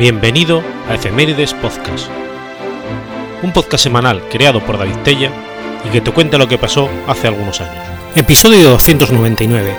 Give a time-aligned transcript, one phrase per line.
[0.00, 2.08] Bienvenido a Efemérides Podcast,
[3.42, 5.30] un podcast semanal creado por David Tella
[5.86, 7.84] y que te cuenta lo que pasó hace algunos años.
[8.16, 9.76] Episodio 299,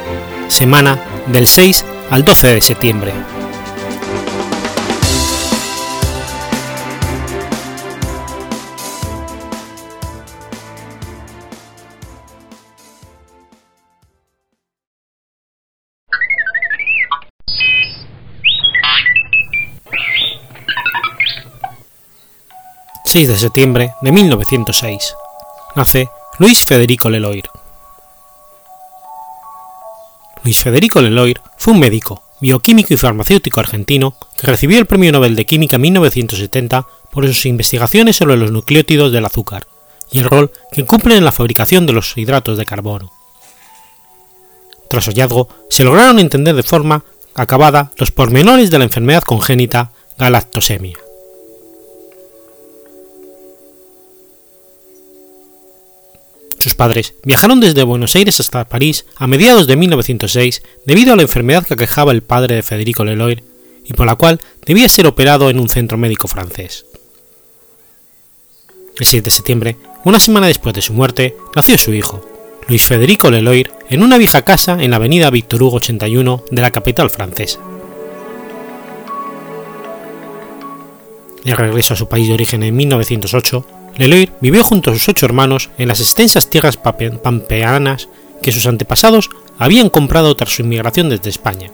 [0.48, 3.12] semana del 6 al 12 de septiembre.
[23.12, 25.16] 6 de septiembre de 1906.
[25.76, 27.44] Nace Luis Federico Leloir.
[30.46, 35.36] Luis Federico Leloir fue un médico, bioquímico y farmacéutico argentino que recibió el Premio Nobel
[35.36, 39.68] de Química en 1970 por sus investigaciones sobre los nucleótidos del azúcar
[40.10, 43.12] y el rol que cumplen en la fabricación de los hidratos de carbono.
[44.90, 47.04] Tras su hallazgo, se lograron entender de forma
[47.36, 50.98] acabada los pormenores de la enfermedad congénita galactosemia.
[56.62, 61.24] Sus padres viajaron desde Buenos Aires hasta París a mediados de 1906 debido a la
[61.24, 63.44] enfermedad que aquejaba el padre de Federico Leloir
[63.84, 66.86] y por la cual debía ser operado en un centro médico francés.
[68.96, 72.24] El 7 de septiembre, una semana después de su muerte, nació su hijo,
[72.68, 76.70] Luis Federico Leloir, en una vieja casa en la avenida Victor Hugo 81 de la
[76.70, 77.60] capital francesa.
[81.44, 85.26] De regreso a su país de origen en 1908, Leloir vivió junto a sus ocho
[85.26, 88.08] hermanos en las extensas tierras pampeanas
[88.42, 91.70] que sus antepasados habían comprado tras su inmigración desde España,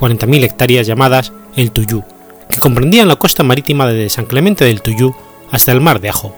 [0.00, 2.02] 40.000 hectáreas llamadas el Tuyú,
[2.50, 5.14] que comprendían la costa marítima desde San Clemente del Tuyú
[5.50, 6.34] hasta el mar de Ajo.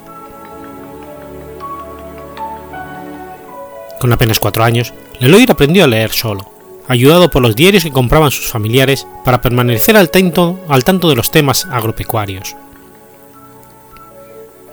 [3.99, 6.51] Con apenas cuatro años, Leloir aprendió a leer solo,
[6.89, 11.17] ayudado por los diarios que compraban sus familiares para permanecer al tanto, al tanto de
[11.17, 12.57] los temas agropecuarios.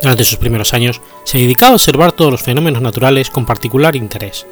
[0.01, 4.45] Durante sus primeros años se dedicaba a observar todos los fenómenos naturales con particular interés,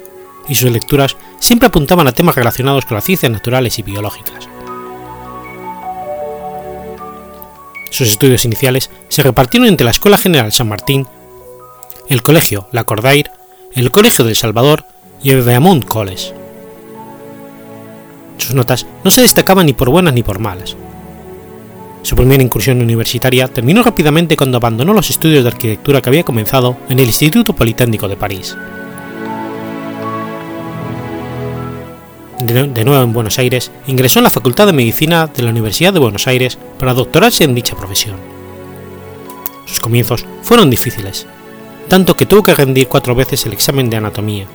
[0.48, 4.48] y sus lecturas siempre apuntaban a temas relacionados con las ciencias naturales y biológicas.
[7.90, 11.06] Sus estudios iniciales se repartieron entre la Escuela General San Martín,
[12.08, 13.30] el Colegio La Cordaire,
[13.72, 14.84] el Colegio del Salvador
[15.22, 16.34] y el Beaumont College.
[18.38, 20.76] Sus notas no se destacaban ni por buenas ni por malas,
[22.06, 26.76] su primera incursión universitaria terminó rápidamente cuando abandonó los estudios de arquitectura que había comenzado
[26.88, 28.56] en el Instituto Politécnico de París.
[32.44, 35.98] De nuevo en Buenos Aires, ingresó en la Facultad de Medicina de la Universidad de
[35.98, 38.14] Buenos Aires para doctorarse en dicha profesión.
[39.64, 41.26] Sus comienzos fueron difíciles,
[41.88, 44.46] tanto que tuvo que rendir cuatro veces el examen de anatomía,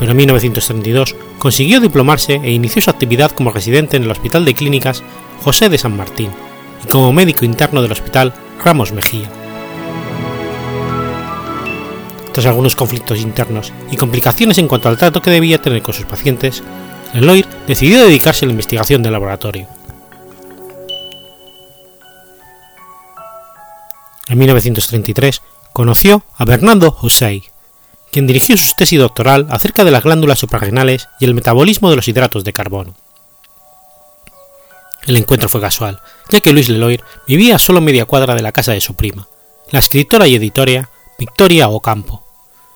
[0.00, 4.54] pero en 1932 consiguió diplomarse e inició su actividad como residente en el Hospital de
[4.54, 5.04] Clínicas
[5.40, 6.30] José de San Martín,
[6.86, 9.30] como médico interno del Hospital Ramos Mejía.
[12.32, 16.04] Tras algunos conflictos internos y complicaciones en cuanto al trato que debía tener con sus
[16.04, 16.62] pacientes,
[17.12, 19.68] Leloir decidió dedicarse a la investigación del laboratorio.
[24.28, 25.42] En 1933
[25.72, 27.44] conoció a Bernardo Hussey,
[28.10, 32.08] quien dirigió su tesis doctoral acerca de las glándulas suprarrenales y el metabolismo de los
[32.08, 32.94] hidratos de carbono.
[35.06, 36.00] El encuentro fue casual,
[36.30, 39.28] ya que Luis Leloir vivía solo media cuadra de la casa de su prima,
[39.70, 42.24] la escritora y editora Victoria Ocampo,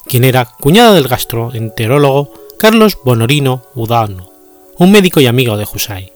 [0.06, 4.31] quien era cuñada del gastroenterólogo Carlos Bonorino Udano,
[4.78, 6.12] un médico y amigo de Husay.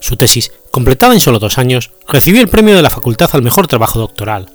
[0.00, 3.68] Su tesis, completada en solo dos años, recibió el premio de la Facultad al Mejor
[3.68, 4.50] Trabajo Doctoral.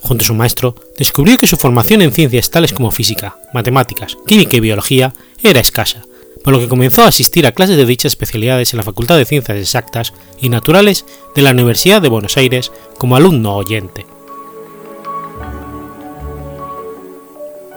[0.00, 4.56] Junto a su maestro, descubrió que su formación en ciencias tales como física, matemáticas, química
[4.56, 5.12] y biología
[5.42, 6.02] era escasa,
[6.44, 9.24] por lo que comenzó a asistir a clases de dichas especialidades en la Facultad de
[9.24, 14.06] Ciencias Exactas y Naturales de la Universidad de Buenos Aires como alumno oyente.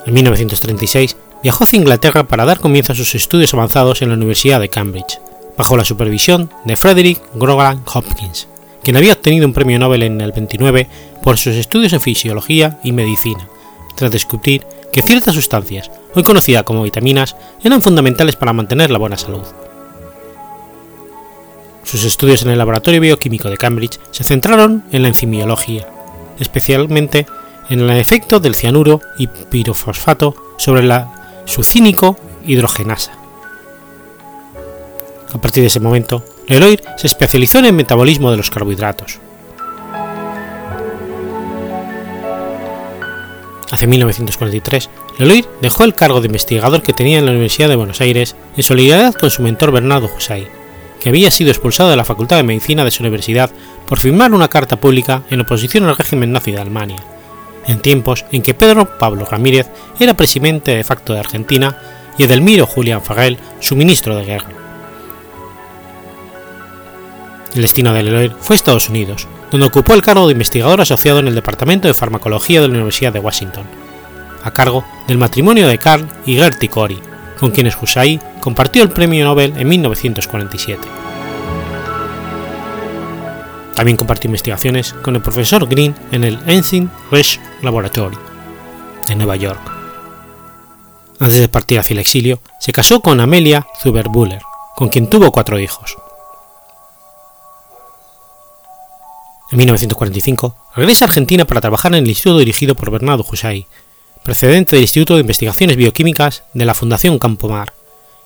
[0.06, 4.60] En 1936 viajó hacia Inglaterra para dar comienzo a sus estudios avanzados en la Universidad
[4.60, 5.20] de Cambridge,
[5.58, 8.48] bajo la supervisión de Frederick Grogan Hopkins,
[8.84, 10.88] quien había obtenido un premio Nobel en el 29
[11.24, 13.48] por sus estudios en fisiología y medicina,
[13.96, 19.18] tras descubrir que ciertas sustancias, hoy conocidas como vitaminas, eran fundamentales para mantener la buena
[19.18, 19.44] salud.
[21.84, 25.86] Sus estudios en el Laboratorio Bioquímico de Cambridge se centraron en la enzimiología,
[26.40, 27.26] especialmente
[27.70, 33.12] en el efecto del cianuro y pirofosfato sobre la sucínico hidrogenasa.
[35.34, 39.20] A partir de ese momento, Leloir se especializó en el metabolismo de los carbohidratos,
[43.72, 48.00] Hacia 1943, Leloir dejó el cargo de investigador que tenía en la Universidad de Buenos
[48.02, 50.48] Aires en solidaridad con su mentor Bernardo Husay,
[51.00, 53.50] que había sido expulsado de la Facultad de Medicina de su universidad
[53.88, 56.98] por firmar una carta pública en oposición al régimen nazi de Alemania,
[57.68, 59.68] en tiempos en que Pedro Pablo Ramírez
[60.00, 61.78] era presidente de facto de Argentina
[62.18, 64.50] y Edelmiro Julián Farrell su ministro de guerra.
[67.56, 71.28] El destino de Leloir fue Estados Unidos, donde ocupó el cargo de investigador asociado en
[71.28, 73.64] el Departamento de Farmacología de la Universidad de Washington,
[74.44, 77.00] a cargo del matrimonio de Carl y Gertie Cori,
[77.40, 80.88] con quienes Husay compartió el premio Nobel en 1947.
[83.76, 88.18] También compartió investigaciones con el profesor Green en el Ensign Research Laboratory
[89.08, 89.60] de Nueva York.
[91.20, 94.42] Antes de partir hacia el exilio, se casó con Amelia Zuber-Buller,
[94.76, 95.98] con quien tuvo cuatro hijos.
[99.56, 103.68] En 1945 regresa a Argentina para trabajar en el instituto dirigido por Bernardo Husay,
[104.22, 107.72] precedente del Instituto de Investigaciones Bioquímicas de la Fundación Campomar,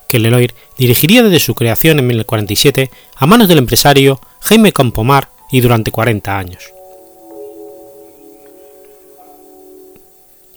[0.08, 5.62] que Leloir dirigiría desde su creación en 1947 a manos del empresario Jaime Campomar y
[5.62, 6.74] durante 40 años.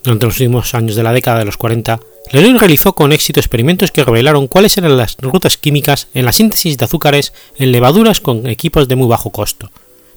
[0.03, 3.91] Durante los últimos años de la década de los 40, Leloir realizó con éxito experimentos
[3.91, 8.47] que revelaron cuáles eran las rutas químicas en la síntesis de azúcares en levaduras con
[8.47, 9.71] equipos de muy bajo costo,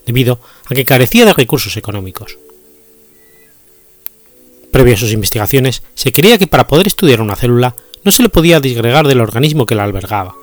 [0.06, 2.38] debido a que carecía de recursos económicos.
[4.72, 8.30] Previo a sus investigaciones, se creía que para poder estudiar una célula no se le
[8.30, 10.36] podía disgregar del organismo que la albergaba.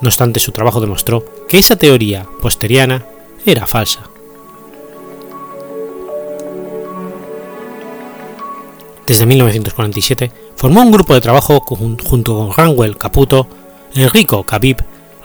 [0.00, 3.06] No obstante, su trabajo demostró que esa teoría posteriana
[3.44, 4.02] era falsa.
[9.06, 13.48] Desde 1947 formó un grupo de trabajo junto con Ranwell Caputo,
[13.94, 14.76] Enrico Cabib,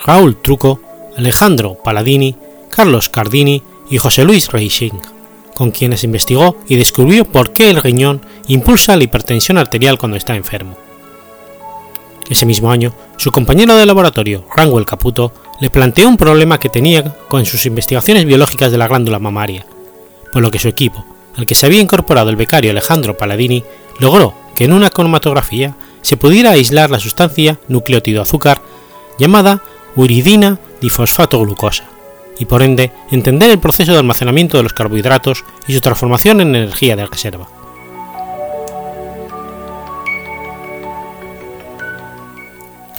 [0.06, 0.80] Raúl Truco,
[1.18, 2.36] Alejandro Paladini
[2.74, 3.62] Carlos Cardini
[3.92, 5.00] y José Luis Reising,
[5.54, 10.36] con quienes investigó y descubrió por qué el riñón impulsa la hipertensión arterial cuando está
[10.36, 10.76] enfermo.
[12.28, 15.32] Ese mismo año, su compañero de laboratorio, Ranwell Caputo,
[15.62, 19.68] le planteó un problema que tenía con sus investigaciones biológicas de la glándula mamaria,
[20.32, 21.06] por lo que su equipo,
[21.38, 23.64] al que se había incorporado el becario Alejandro Paladini,
[24.00, 28.62] logró que en una cromatografía se pudiera aislar la sustancia nucleótido azúcar
[29.20, 29.62] llamada
[29.96, 31.93] uridina difosfato glucosa,
[32.40, 36.56] y por ende entender el proceso de almacenamiento de los carbohidratos y su transformación en
[36.56, 37.48] energía de reserva.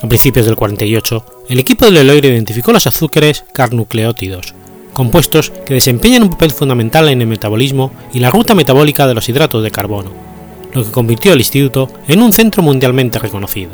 [0.02, 4.54] A principios del 48, el equipo de Leloir identificó los azúcares carnucleótidos,
[4.92, 9.28] compuestos que desempeñan un papel fundamental en el metabolismo y la ruta metabólica de los
[9.28, 10.10] hidratos de carbono,
[10.74, 13.72] lo que convirtió al instituto en un centro mundialmente reconocido.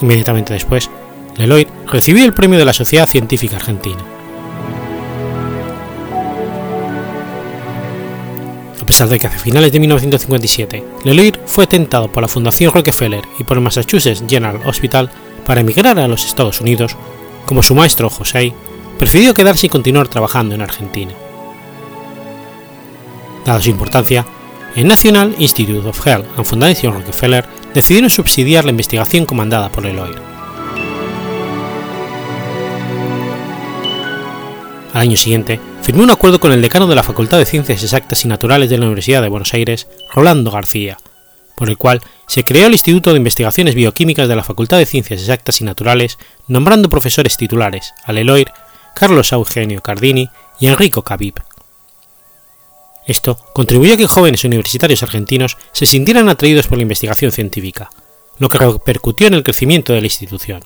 [0.00, 0.90] Inmediatamente después,
[1.36, 4.02] Leloir recibió el premio de la Sociedad Científica Argentina.
[8.80, 13.22] A pesar de que hacia finales de 1957 Leloir fue tentado por la Fundación Rockefeller
[13.38, 15.10] y por el Massachusetts General Hospital
[15.46, 16.96] para emigrar a los Estados Unidos,
[17.46, 18.52] como su maestro José,
[18.98, 21.12] prefirió quedarse y continuar trabajando en Argentina.
[23.46, 24.26] Dada su importancia,
[24.76, 30.39] el National Institute of Health and Fundación Rockefeller decidieron subsidiar la investigación comandada por Leloir.
[34.92, 38.24] Al año siguiente, firmó un acuerdo con el decano de la Facultad de Ciencias Exactas
[38.24, 40.98] y Naturales de la Universidad de Buenos Aires, Rolando García,
[41.54, 45.20] por el cual se creó el Instituto de Investigaciones Bioquímicas de la Facultad de Ciencias
[45.20, 46.18] Exactas y Naturales,
[46.48, 48.50] nombrando profesores titulares a Leloir,
[48.94, 50.28] Carlos Eugenio Cardini
[50.58, 51.34] y Enrico Cabib.
[53.06, 57.90] Esto contribuyó a que jóvenes universitarios argentinos se sintieran atraídos por la investigación científica,
[58.38, 60.62] lo que repercutió en el crecimiento de la institución.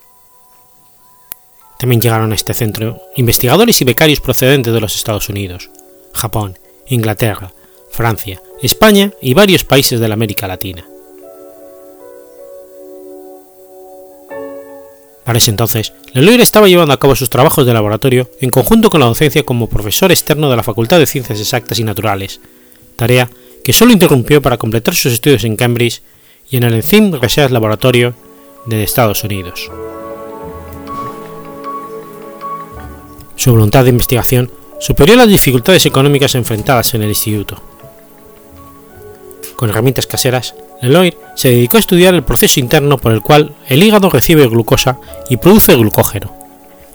[1.85, 5.69] También llegaron a este centro investigadores y becarios procedentes de los Estados Unidos,
[6.15, 7.53] Japón, Inglaterra,
[7.91, 10.87] Francia, España y varios países de la América Latina.
[15.27, 19.01] Para ese entonces, Leloir estaba llevando a cabo sus trabajos de laboratorio en conjunto con
[19.01, 22.41] la docencia como profesor externo de la Facultad de Ciencias Exactas y Naturales,
[22.97, 23.29] tarea
[23.63, 26.01] que solo interrumpió para completar sus estudios en Cambridge
[26.49, 28.15] y en el Enzyme Research Laboratory
[28.65, 29.71] de Estados Unidos.
[33.37, 34.51] Su voluntad de investigación
[34.81, 37.61] superó las dificultades económicas enfrentadas en el instituto.
[39.57, 43.83] Con herramientas caseras, Leloir se dedicó a estudiar el proceso interno por el cual el
[43.83, 44.99] hígado recibe glucosa
[45.29, 46.35] y produce glucógeno,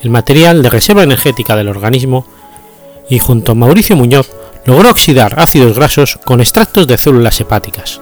[0.02, 2.26] el material de reserva energética del organismo,
[3.10, 4.30] y junto a Mauricio Muñoz
[4.66, 8.00] logró oxidar ácidos grasos con extractos de células hepáticas.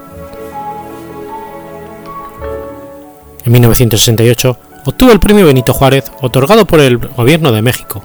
[3.45, 8.03] En 1968 obtuvo el premio Benito Juárez otorgado por el Gobierno de México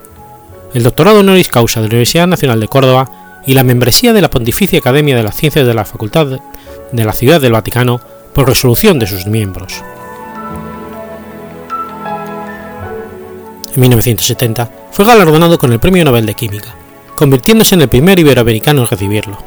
[0.74, 4.30] el doctorado honoris causa de la Universidad Nacional de Córdoba y la membresía de la
[4.30, 6.40] Pontificia Academia de las Ciencias de la Facultad
[6.92, 8.00] de la Ciudad del Vaticano
[8.32, 9.82] por resolución de sus miembros.
[13.74, 16.74] En 1970 fue galardonado con el Premio Nobel de Química,
[17.16, 19.38] convirtiéndose en el primer iberoamericano en recibirlo.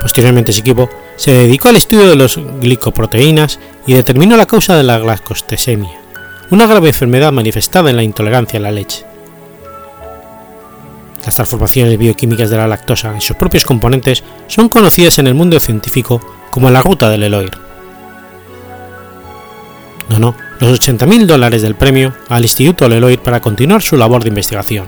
[0.00, 4.82] Posteriormente su equipo se dedicó al estudio de las glicoproteínas y determinó la causa de
[4.82, 5.98] la glascostesemia,
[6.50, 9.06] una grave enfermedad manifestada en la intolerancia a la leche.
[11.24, 15.58] Las transformaciones bioquímicas de la lactosa en sus propios componentes son conocidas en el mundo
[15.58, 17.52] científico como la ruta del Eloir.
[20.08, 24.86] Donó los 80.000 dólares del premio al Instituto Leloir para continuar su labor de investigación.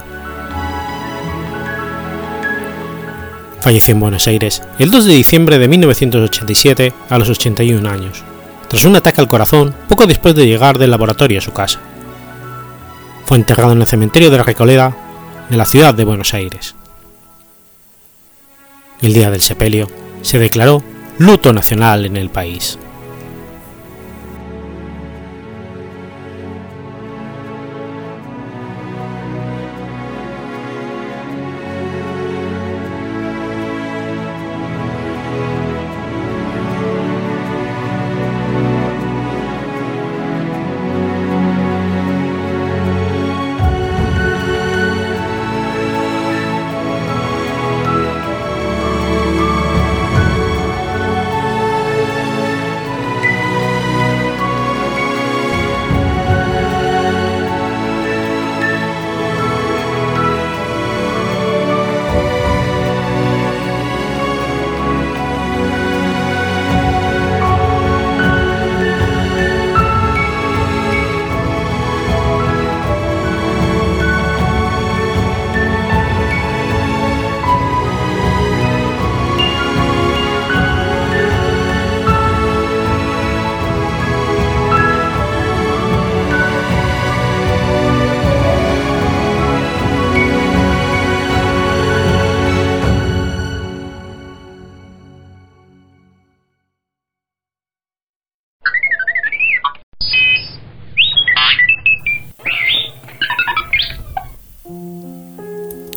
[3.62, 8.22] Falleció en Buenos Aires el 2 de diciembre de 1987 a los 81 años,
[8.68, 11.80] tras un ataque al corazón poco después de llegar del laboratorio a su casa.
[13.24, 14.94] Fue enterrado en el cementerio de la Recoleta
[15.48, 16.74] de la ciudad de Buenos Aires.
[19.02, 19.90] El día del sepelio
[20.22, 20.82] se declaró
[21.18, 22.78] luto nacional en el país.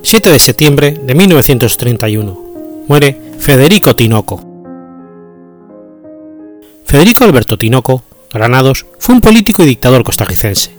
[0.09, 2.85] 7 de septiembre de 1931.
[2.87, 4.43] Muere Federico Tinoco.
[6.83, 8.01] Federico Alberto Tinoco,
[8.33, 10.71] Granados, fue un político y dictador costarricense.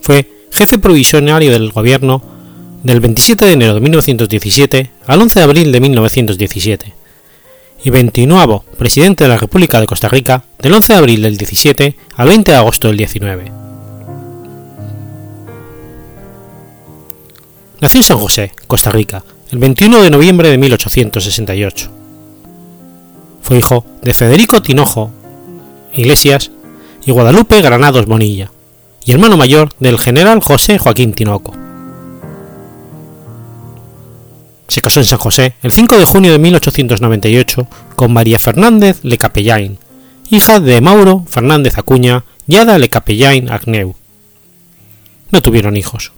[0.00, 2.22] Fue jefe provisionario del gobierno
[2.82, 6.94] del 27 de enero de 1917 al 11 de abril de 1917
[7.84, 11.94] y 29 presidente de la República de Costa Rica del 11 de abril del 17
[12.16, 13.63] al 20 de agosto del 19.
[17.84, 21.90] Nació en San José, Costa Rica, el 21 de noviembre de 1868.
[23.42, 25.10] Fue hijo de Federico Tinojo
[25.92, 26.50] Iglesias
[27.04, 28.50] y Guadalupe Granados Bonilla,
[29.04, 31.52] y hermano mayor del general José Joaquín Tinoco.
[34.68, 39.18] Se casó en San José el 5 de junio de 1898 con María Fernández Le
[39.18, 39.76] Capellain,
[40.30, 43.94] hija de Mauro Fernández Acuña y Ada Le Capellain Agneu.
[45.30, 46.12] No tuvieron hijos.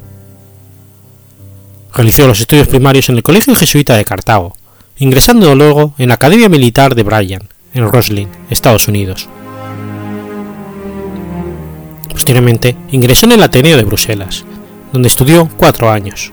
[1.97, 4.55] Realizó los estudios primarios en el Colegio Jesuita de Cartago,
[4.99, 9.31] ingresando luego en la Academia Militar de Bryan, en Roslyn, Estados Unidos.
[12.11, 14.45] Posteriormente ingresó en el Ateneo de Bruselas,
[14.93, 16.33] donde estudió cuatro años.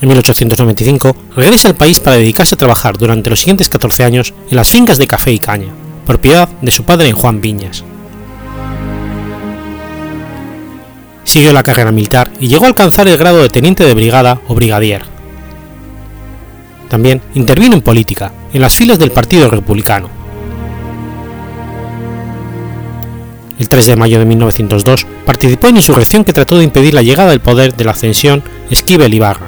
[0.00, 4.56] En 1895 regresa al país para dedicarse a trabajar durante los siguientes 14 años en
[4.56, 5.74] las fincas de café y caña,
[6.06, 7.82] propiedad de su padre Juan Viñas.
[11.24, 14.54] Siguió la carrera militar y llegó a alcanzar el grado de teniente de brigada o
[14.54, 15.02] brigadier.
[16.88, 20.10] También intervino en política, en las filas del Partido Republicano.
[23.58, 27.30] El 3 de mayo de 1902 participó en insurrección que trató de impedir la llegada
[27.30, 29.46] del poder de la ascensión Esquivel Ibarra.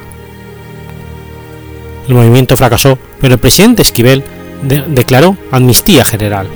[2.07, 4.23] El movimiento fracasó, pero el presidente Esquivel
[4.63, 6.47] declaró amnistía general.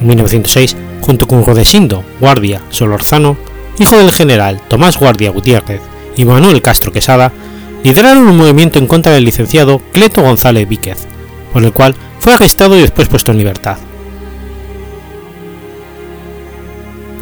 [0.00, 3.36] En 1906 junto con Rodesindo Guardia Solorzano,
[3.78, 5.82] hijo del general Tomás Guardia Gutiérrez
[6.16, 7.30] y Manuel Castro Quesada,
[7.82, 11.06] lideraron un movimiento en contra del licenciado Cleto González Víquez,
[11.52, 13.76] por el cual fue arrestado y después puesto en libertad.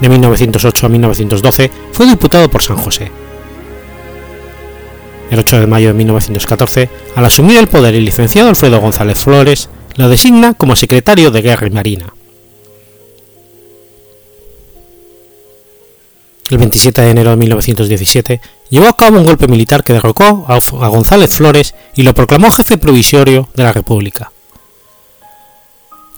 [0.00, 3.10] De 1908 a 1912 fue diputado por San José.
[5.30, 9.70] El 8 de mayo de 1914, al asumir el poder el licenciado Alfredo González Flores,
[9.96, 12.14] lo designa como secretario de Guerra y Marina.
[16.52, 20.88] El 27 de enero de 1917 llevó a cabo un golpe militar que derrocó a
[20.88, 24.32] González Flores y lo proclamó jefe provisorio de la República.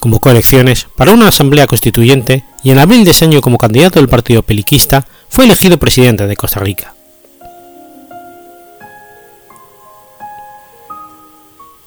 [0.01, 4.09] Convocó elecciones para una asamblea constituyente y en abril de ese año como candidato del
[4.09, 6.93] partido peliquista fue elegido presidente de Costa Rica.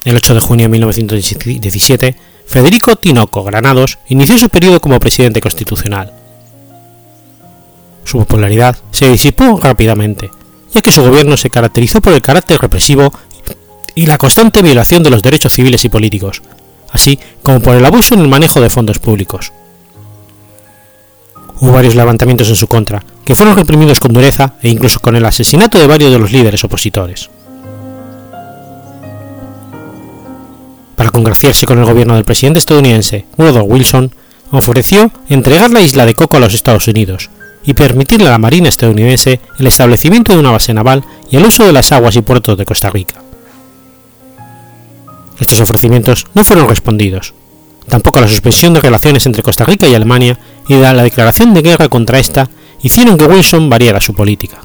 [0.05, 6.16] El 8 de junio de 1917, Federico Tinoco Granados inició su periodo como presidente constitucional.
[8.07, 10.31] Su popularidad se disipó rápidamente,
[10.73, 13.11] ya que su gobierno se caracterizó por el carácter represivo
[13.95, 16.41] y la constante violación de los derechos civiles y políticos,
[16.93, 19.51] así como por el abuso en el manejo de fondos públicos.
[21.59, 25.25] Hubo varios levantamientos en su contra, que fueron reprimidos con dureza e incluso con el
[25.25, 27.29] asesinato de varios de los líderes opositores.
[30.95, 34.15] para congraciarse con el gobierno del presidente estadounidense Woodrow Wilson,
[34.49, 37.29] ofreció entregar la isla de Coco a los Estados Unidos
[37.67, 41.65] y permitirle a la Marina estadounidense el establecimiento de una base naval y el uso
[41.65, 43.15] de las aguas y puertos de Costa Rica.
[45.37, 47.33] Estos ofrecimientos no fueron respondidos,
[47.89, 51.89] tampoco la suspensión de relaciones entre Costa Rica y Alemania y la declaración de guerra
[51.89, 52.49] contra esta
[52.81, 54.61] hicieron que Wilson variara su política.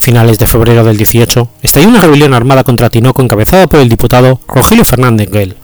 [0.00, 4.40] finales de febrero del 18, estalló una rebelión armada contra Tinoco encabezada por el diputado
[4.48, 5.56] Rogelio Fernández Guel.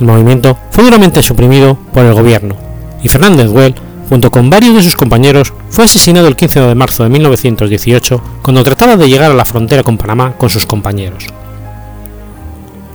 [0.00, 2.56] El movimiento fue duramente suprimido por el gobierno,
[3.02, 3.74] y Fernández Güell,
[4.08, 8.64] junto con varios de sus compañeros, fue asesinado el 15 de marzo de 1918 cuando
[8.64, 11.26] trataba de llegar a la frontera con Panamá con sus compañeros.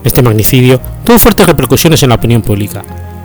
[0.03, 2.84] Este magnicidio tuvo fuertes repercusiones en la opinión pública,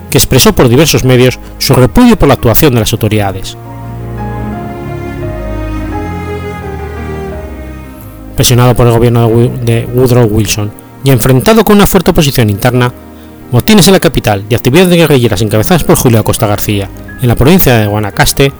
[0.09, 3.57] que expresó por diversos medios su repudio por la actuación de las autoridades.
[8.35, 10.71] presionado por el gobierno de Woodrow Wilson
[11.03, 12.91] y enfrentado con una fuerte oposición interna,
[13.51, 16.89] motines en la capital y actividades de guerrilleras encabezadas por Julio Acosta García
[17.21, 18.51] en la provincia de Guanacaste,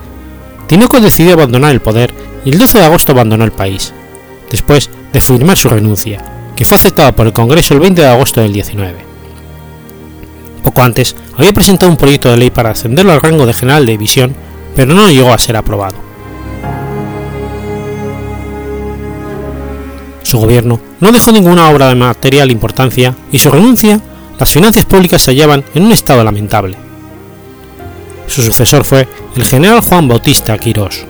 [0.66, 2.12] Tinoco decidió abandonar el poder
[2.44, 3.92] y el 12 de agosto abandonó el país,
[4.50, 6.24] después de firmar su renuncia,
[6.56, 8.96] que fue aceptada por el Congreso el 20 de agosto del 19.
[10.64, 13.92] Poco antes había presentado un proyecto de ley para ascenderlo al rango de general de
[13.92, 14.34] división,
[14.74, 15.94] pero no llegó a ser aprobado.
[20.22, 24.00] Su gobierno no dejó ninguna obra de material importancia y su renuncia,
[24.38, 26.76] las finanzas públicas se hallaban en un estado lamentable.
[28.26, 31.04] Su sucesor fue el general Juan Bautista Quirós.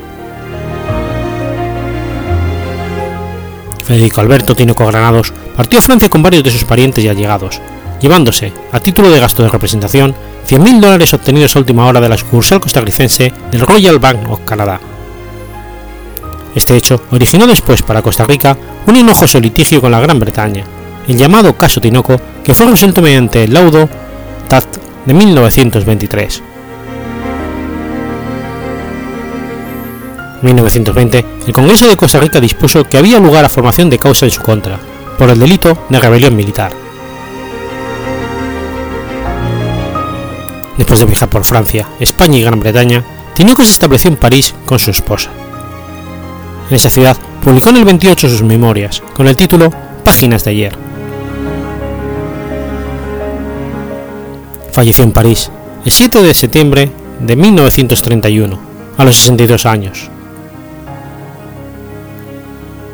[3.85, 7.61] Federico Alberto Tinoco Granados partió a Francia con varios de sus parientes y allegados,
[8.01, 10.15] llevándose, a título de gasto de representación,
[10.49, 14.81] 100.000 dólares obtenidos a última hora de la sucursal costarricense del Royal Bank of Canada
[16.57, 20.65] este hecho originó después para Costa Rica un enojoso litigio con la Gran Bretaña,
[21.09, 23.89] el llamado caso Tinoco, que fue resuelto mediante el laudo
[24.49, 26.43] Taft de 1923.
[30.43, 34.27] En 1920, el Congreso de Costa Rica dispuso que había lugar a formación de causa
[34.27, 34.79] en su contra,
[35.19, 36.73] por el delito de rebelión militar.
[40.77, 43.03] Después de viajar por Francia, España y Gran Bretaña,
[43.35, 45.31] Tinoco se estableció en París con su esposa
[46.69, 49.71] en esa ciudad, publicó en el 28 sus memorias, con el título
[50.05, 50.86] Páginas de ayer.
[54.77, 55.51] Falleció en París
[55.87, 58.61] el 7 de septiembre de 1931,
[58.99, 60.11] a los 62 años.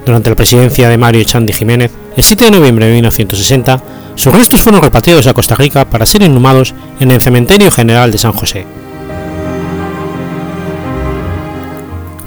[0.06, 3.82] Durante la presidencia de Mario Echandi Jiménez, el 7 de noviembre de 1960,
[4.14, 8.18] sus restos fueron repatriados a Costa Rica para ser inhumados en el Cementerio General de
[8.18, 8.64] San José.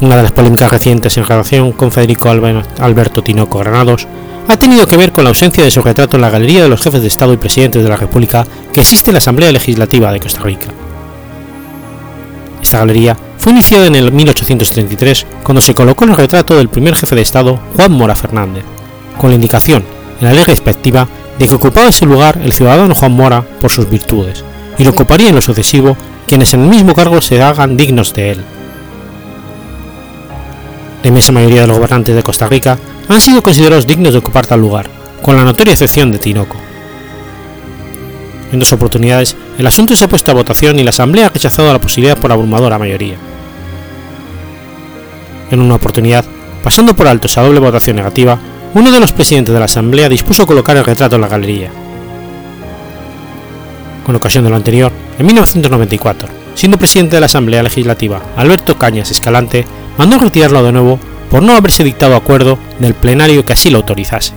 [0.01, 4.08] Una de las polémicas recientes en relación con Federico Alberto Tinoco Granados
[4.47, 6.81] ha tenido que ver con la ausencia de su retrato en la Galería de los
[6.81, 10.19] Jefes de Estado y Presidentes de la República que existe en la Asamblea Legislativa de
[10.19, 10.67] Costa Rica.
[12.62, 17.15] Esta galería fue iniciada en el 1833 cuando se colocó el retrato del primer jefe
[17.15, 18.63] de Estado, Juan Mora Fernández,
[19.17, 19.86] con la indicación,
[20.19, 21.08] en la ley respectiva,
[21.39, 24.43] de que ocupaba ese lugar el ciudadano Juan Mora por sus virtudes,
[24.77, 25.95] y lo ocuparía en lo sucesivo
[26.27, 28.43] quienes en el mismo cargo se hagan dignos de él,
[31.06, 34.48] la inmensa mayoría de los gobernantes de Costa Rica han sido considerados dignos de ocupar
[34.48, 34.89] tal lugar,
[35.22, 36.58] con la notoria excepción de Tinoco.
[38.52, 41.72] En dos oportunidades, el asunto se ha puesto a votación y la Asamblea ha rechazado
[41.72, 43.18] la posibilidad por abrumadora mayoría.
[45.52, 46.26] En una oportunidad,
[46.63, 48.39] pasando por alto esa doble votación negativa,
[48.74, 51.70] uno de los presidentes de la Asamblea dispuso colocar el retrato en la galería.
[54.04, 59.12] Con ocasión de lo anterior, en 1994, siendo presidente de la Asamblea Legislativa Alberto Cañas
[59.12, 63.79] Escalante, mandó retirarlo de nuevo por no haberse dictado acuerdo del plenario que así lo
[63.79, 64.34] autorizase.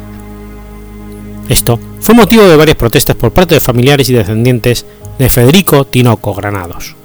[1.48, 4.84] Esto fue motivo de varias protestas por parte de familiares y descendientes
[5.18, 6.97] de Federico Tinoco Granados.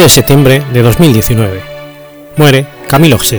[0.00, 1.60] De septiembre de 2019.
[2.38, 3.38] Muere Camilo VI.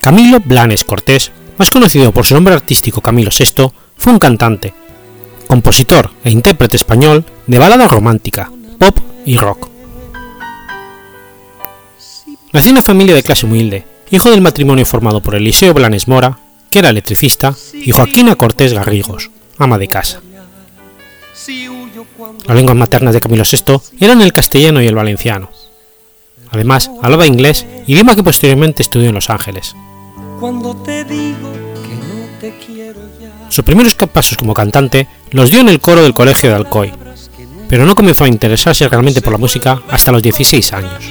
[0.00, 4.72] Camilo Blanes Cortés, más conocido por su nombre artístico Camilo VI, fue un cantante,
[5.48, 9.68] compositor e intérprete español de balada romántica, pop y rock.
[12.52, 16.38] Nació en una familia de clase humilde, hijo del matrimonio formado por Eliseo Blanes Mora,
[16.70, 20.20] que era electricista, y Joaquina Cortés Garrigos, ama de casa.
[22.46, 25.50] Las lenguas maternas de Camilo VI eran el castellano y el valenciano.
[26.50, 29.74] Además, hablaba inglés, idioma que posteriormente estudió en Los Ángeles.
[33.48, 36.92] Sus primeros pasos como cantante los dio en el coro del Colegio de Alcoy,
[37.68, 41.04] pero no comenzó a interesarse realmente por la música hasta los 16 años.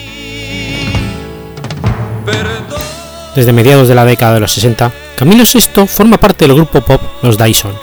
[3.35, 7.01] Desde mediados de la década de los 60, Camilo VI forma parte del grupo pop
[7.21, 7.73] Los Dyson,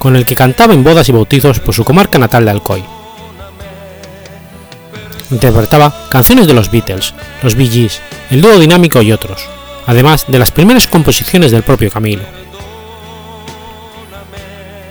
[0.00, 2.82] con el que cantaba en bodas y bautizos por su comarca natal de Alcoy.
[5.30, 9.42] Interpretaba canciones de los Beatles, los Bee Gees, el dúo dinámico y otros,
[9.86, 12.22] además de las primeras composiciones del propio Camilo.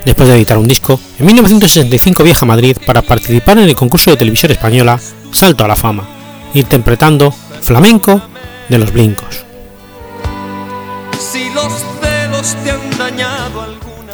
[0.05, 4.11] Después de editar un disco, en 1965 viaja a Madrid para participar en el concurso
[4.11, 4.99] de televisión española
[5.31, 6.07] Salto a la Fama,
[6.53, 8.21] interpretando Flamenco
[8.69, 9.43] de los Blincos.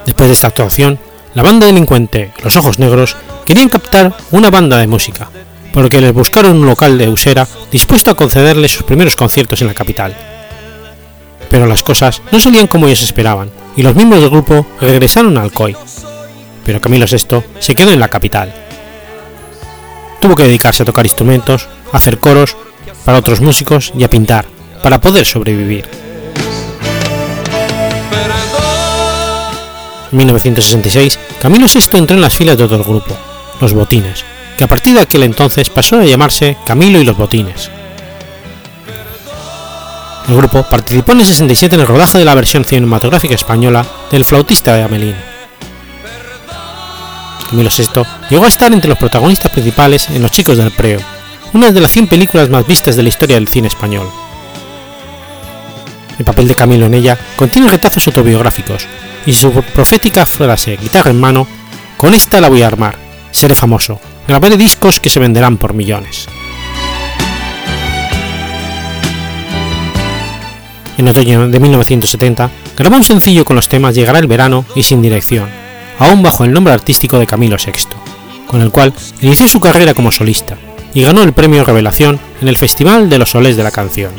[0.06, 1.00] Después de esta actuación,
[1.34, 3.16] la banda delincuente Los Ojos Negros
[3.46, 5.30] querían captar una banda de música,
[5.74, 9.68] por que les buscaron un local de Usera dispuesto a concederles sus primeros conciertos en
[9.68, 10.16] la capital.
[11.50, 15.42] Pero las cosas no salían como ellos esperaban, y los miembros del grupo regresaron a
[15.42, 15.76] Alcoy.
[16.64, 18.54] Pero Camilo VI se quedó en la capital.
[20.22, 22.56] Tuvo que dedicarse a tocar instrumentos, a hacer coros
[23.04, 24.46] para otros músicos y a pintar,
[24.82, 26.05] para poder sobrevivir.
[30.16, 33.16] 1966, Camilo VI entró en las filas de otro grupo,
[33.62, 34.24] los Botines,
[34.58, 37.70] que a partir de aquel entonces pasó a llamarse Camilo y los Botines.
[40.28, 44.26] El grupo participó en el 67 en el rodaje de la versión cinematográfica española del
[44.26, 45.16] flautista de Amelín.
[47.50, 51.00] Camilo VI llegó a estar entre los protagonistas principales en Los Chicos del Preo,
[51.54, 54.10] una de las 100 películas más vistas de la historia del cine español.
[56.18, 58.88] El papel de Camilo en ella contiene retazos autobiográficos
[59.26, 61.48] y su profética frase guitarra en mano,
[61.98, 62.98] con esta la voy a armar,
[63.32, 66.28] seré famoso, grabaré discos que se venderán por millones.
[70.98, 75.02] En otoño de 1970, grabó un sencillo con los temas Llegará el verano y Sin
[75.02, 75.50] dirección,
[76.00, 77.74] aún bajo el nombre artístico de Camilo VI,
[78.48, 80.56] con el cual inició su carrera como solista
[80.94, 84.14] y ganó el premio Revelación en el Festival de los Soles de la Canción.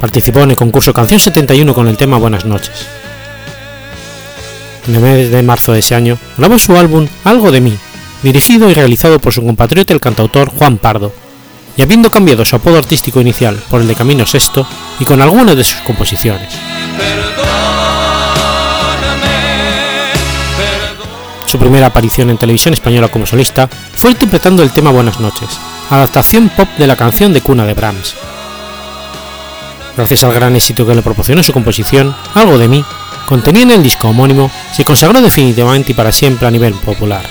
[0.00, 2.86] Participó en el concurso Canción 71 con el tema Buenas noches.
[4.86, 7.76] En el mes de marzo de ese año grabó su álbum Algo de mí,
[8.22, 11.12] dirigido y realizado por su compatriota el cantautor Juan Pardo,
[11.76, 14.64] y habiendo cambiado su apodo artístico inicial por el de Camino VI
[15.00, 16.52] y con algunas de sus composiciones.
[21.46, 25.48] Su primera aparición en televisión española como solista fue interpretando el tema Buenas noches,
[25.90, 28.14] adaptación pop de la canción de cuna de Brahms.
[29.96, 32.84] Gracias al gran éxito que le proporcionó su composición, Algo de mí,
[33.26, 37.24] contenía en el disco homónimo, se consagró definitivamente y para siempre a nivel popular.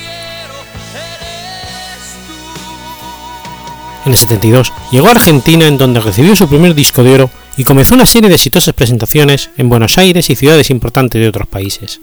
[4.06, 7.64] En el 72 llegó a Argentina en donde recibió su primer disco de oro y
[7.64, 12.00] comenzó una serie de exitosas presentaciones en Buenos Aires y ciudades importantes de otros países.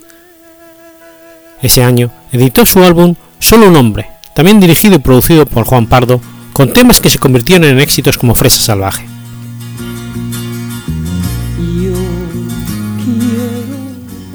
[1.60, 6.20] Ese año editó su álbum Solo un hombre, también dirigido y producido por Juan Pardo,
[6.52, 9.11] con temas que se convirtieron en éxitos como Fresa Salvaje.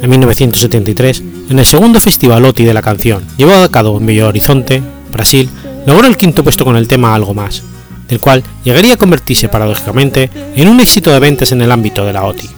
[0.08, 4.30] En 1973, en el segundo Festival OTI de la canción, llevado a cabo en Belo
[4.30, 5.50] Horizonte, Brasil,
[5.86, 7.62] logró el quinto puesto con el tema Algo Más,
[8.08, 12.14] del cual llegaría a convertirse paradójicamente en un éxito de ventas en el ámbito de
[12.14, 12.50] la OTI.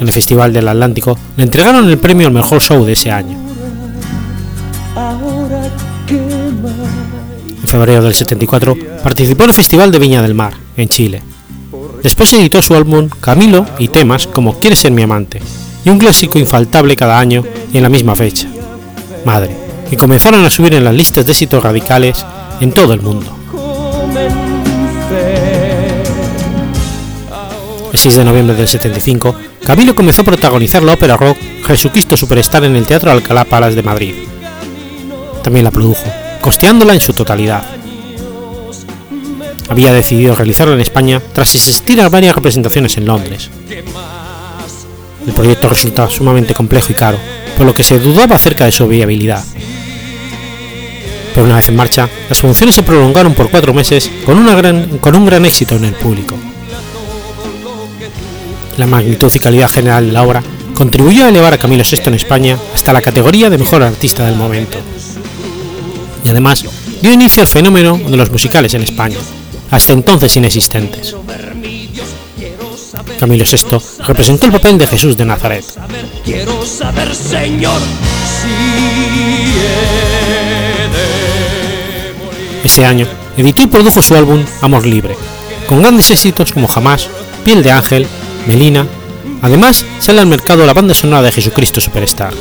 [0.00, 3.38] En el Festival del Atlántico le entregaron el premio al mejor show de ese año.
[7.62, 11.22] En febrero del 74 participó en el Festival de Viña del Mar, en Chile.
[12.02, 15.40] Después editó su álbum Camilo y temas como Quieres ser mi amante,
[15.84, 18.48] y un clásico infaltable cada año en la misma fecha,
[19.24, 19.62] Madre
[19.92, 22.24] y comenzaron a subir en las listas de éxitos radicales
[22.60, 23.36] en todo el mundo.
[27.92, 31.36] El 6 de noviembre del 75, Camilo comenzó a protagonizar la ópera rock
[31.66, 34.14] Jesucristo Superstar en el Teatro Alcalá Palas de Madrid.
[35.44, 36.10] También la produjo,
[36.40, 37.62] costeándola en su totalidad.
[39.72, 43.48] Había decidido realizarla en España tras asistir a varias representaciones en Londres.
[45.26, 47.16] El proyecto resultaba sumamente complejo y caro,
[47.56, 49.42] por lo que se dudaba acerca de su viabilidad.
[51.32, 54.44] Pero una vez en marcha, las funciones se prolongaron por cuatro meses con,
[55.00, 56.36] con un gran éxito en el público.
[58.76, 60.42] La magnitud y calidad general de la obra
[60.74, 64.36] contribuyó a elevar a Camilo VI en España hasta la categoría de mejor artista del
[64.36, 64.76] momento.
[66.26, 66.62] Y además
[67.00, 69.16] dio inicio al fenómeno de los musicales en España,
[69.72, 71.16] hasta entonces inexistentes.
[73.18, 75.64] Camilo VI representó el papel de Jesús de Nazaret.
[82.62, 83.06] Ese año
[83.36, 85.16] editó y produjo su álbum Amor Libre,
[85.66, 87.08] con grandes éxitos como Jamás,
[87.44, 88.06] Piel de Ángel,
[88.46, 88.86] Melina.
[89.40, 92.34] Además, sale al mercado la banda sonora de Jesucristo Superstar.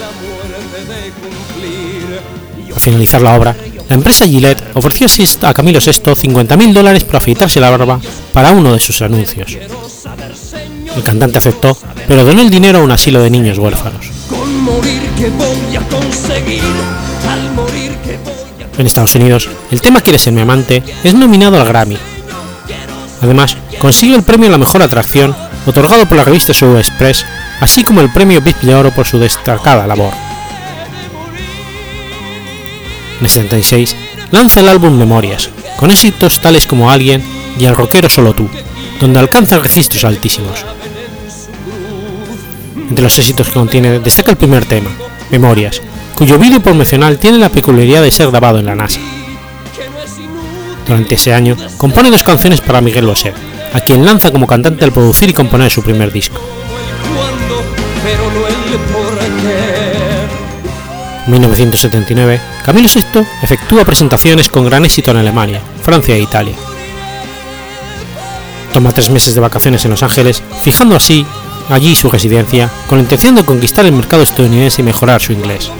[2.73, 3.55] Al finalizar la obra,
[3.91, 5.05] la empresa Gillette ofreció
[5.41, 7.99] a Camilo VI 50.000 dólares por afeitarse la barba
[8.31, 9.57] para uno de sus anuncios.
[10.95, 11.77] El cantante aceptó,
[12.07, 14.05] pero donó el dinero a un asilo de niños huérfanos.
[18.77, 21.97] En Estados Unidos, el tema Quiere ser mi amante es nominado al Grammy.
[23.21, 27.25] Además, consigue el premio a la mejor atracción, otorgado por la revista Show Express,
[27.59, 30.30] así como el premio Big de Oro por su destacada labor.
[33.21, 33.95] En el 66
[34.31, 37.21] lanza el álbum Memorias, con éxitos tales como Alguien
[37.59, 38.49] y El rockero Solo tú,
[38.99, 40.65] donde alcanza registros altísimos.
[42.89, 44.89] Entre los éxitos que contiene destaca el primer tema,
[45.29, 45.83] Memorias,
[46.15, 48.99] cuyo vídeo promocional tiene la peculiaridad de ser grabado en la NASA.
[50.87, 53.33] Durante ese año compone dos canciones para Miguel Bosé,
[53.71, 56.41] a quien lanza como cantante al producir y componer su primer disco.
[61.31, 66.53] En 1979, Camilo VI efectúa presentaciones con gran éxito en Alemania, Francia e Italia.
[68.73, 71.25] Toma tres meses de vacaciones en Los Ángeles, fijando así
[71.69, 75.71] allí su residencia con la intención de conquistar el mercado estadounidense y mejorar su inglés.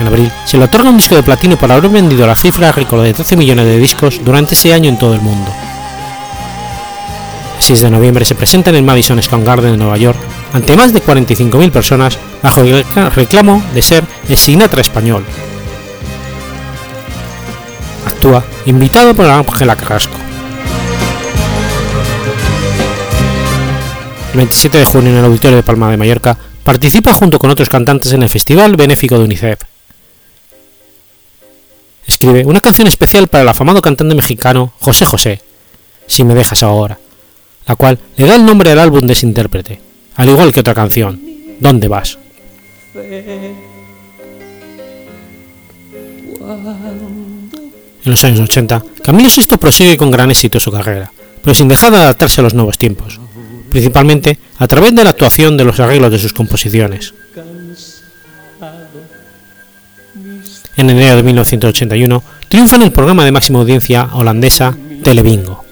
[0.00, 3.02] En abril se le otorga un disco de platino por haber vendido la cifra récord
[3.02, 5.52] de 13 millones de discos durante ese año en todo el mundo.
[7.58, 10.76] El 6 de noviembre se presenta en el Madison Square Garden de Nueva York ante
[10.76, 12.84] más de 45.000 personas bajo el
[13.14, 15.24] reclamo de ser el Sinatra español.
[18.06, 20.14] Actúa invitado por Ángela Carrasco.
[24.32, 27.68] El 27 de junio en el Auditorio de Palma de Mallorca participa junto con otros
[27.68, 29.58] cantantes en el Festival Benéfico de UNICEF
[32.06, 35.40] escribe una canción especial para el afamado cantante mexicano José José,
[36.06, 36.98] Si me dejas ahora,
[37.66, 39.80] la cual le da el nombre al álbum de ese intérprete,
[40.16, 41.20] al igual que otra canción,
[41.62, 42.18] ¿Dónde vas?
[48.04, 51.92] En los años 80, Camilo VI prosigue con gran éxito su carrera, pero sin dejar
[51.92, 53.20] de adaptarse a los nuevos tiempos,
[53.70, 57.14] principalmente a través de la actuación de los arreglos de sus composiciones.
[60.76, 65.64] en enero de 1981, triunfa en el programa de máxima audiencia holandesa Telebingo.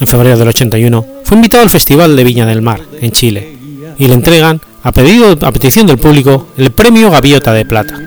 [0.00, 3.56] En febrero del 81 fue invitado al Festival de Viña del Mar, en Chile,
[3.98, 8.00] y le entregan, a, pedido, a petición del público, el premio Gaviota de Plata.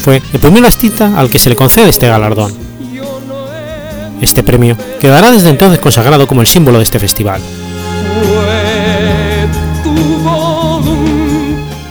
[0.00, 2.52] Fue el primer artista al que se le concede este galardón.
[4.20, 7.40] Este premio quedará desde entonces consagrado como el símbolo de este festival.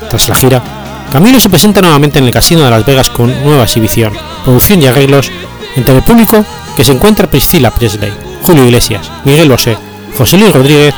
[0.10, 0.64] Tras la gira,
[1.12, 4.86] Camilo se presenta nuevamente en el Casino de Las Vegas con nueva exhibición, producción y
[4.86, 5.32] arreglos
[5.76, 8.12] entre el público que se encuentra Priscilla Presley,
[8.44, 9.78] Julio Iglesias, Miguel Bosé,
[10.18, 10.94] José Luis Rodríguez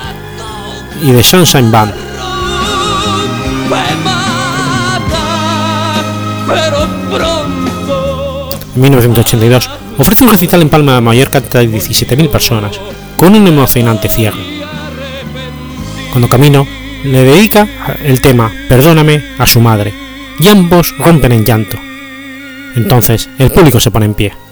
[1.01, 1.93] y The Sunshine Band.
[8.75, 12.79] En 1982 ofrece un recital en Palma de Mallorca ante 17.000 personas,
[13.17, 14.41] con un emocionante cierre.
[16.11, 16.65] Cuando Camino
[17.03, 17.67] le dedica
[18.03, 19.93] el tema Perdóname a su madre,
[20.39, 21.77] y ambos rompen en llanto.
[22.75, 24.42] Entonces el público se pone en pie.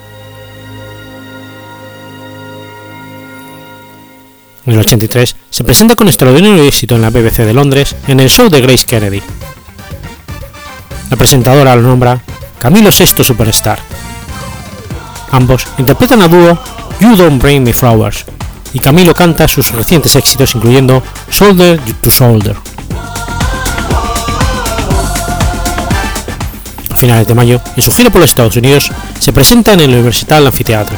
[4.72, 8.30] En el 83 se presenta con extraordinario éxito en la BBC de Londres en el
[8.30, 9.22] show de Grace Kennedy.
[11.10, 12.22] La presentadora lo nombra
[12.58, 13.80] Camilo VI Superstar.
[15.32, 16.58] Ambos interpretan a dúo
[17.02, 18.24] You Don't Bring Me Flowers,
[18.72, 22.56] y Camilo canta sus recientes éxitos incluyendo Shoulder to Shoulder.
[26.90, 29.90] A finales de mayo, en su gira por los Estados Unidos, se presenta en el
[29.90, 30.96] Universital Anfiteatro.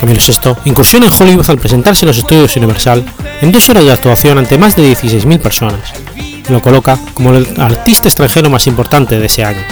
[0.00, 3.04] Camilo VI incursiona en Hollywood al presentarse en los estudios Universal
[3.42, 7.46] en dos horas de actuación ante más de 16.000 personas, y lo coloca como el
[7.58, 9.62] artista extranjero más importante de ese año.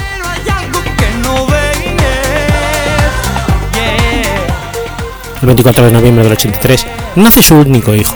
[5.41, 8.15] el 24 de noviembre del 83, nace su único hijo,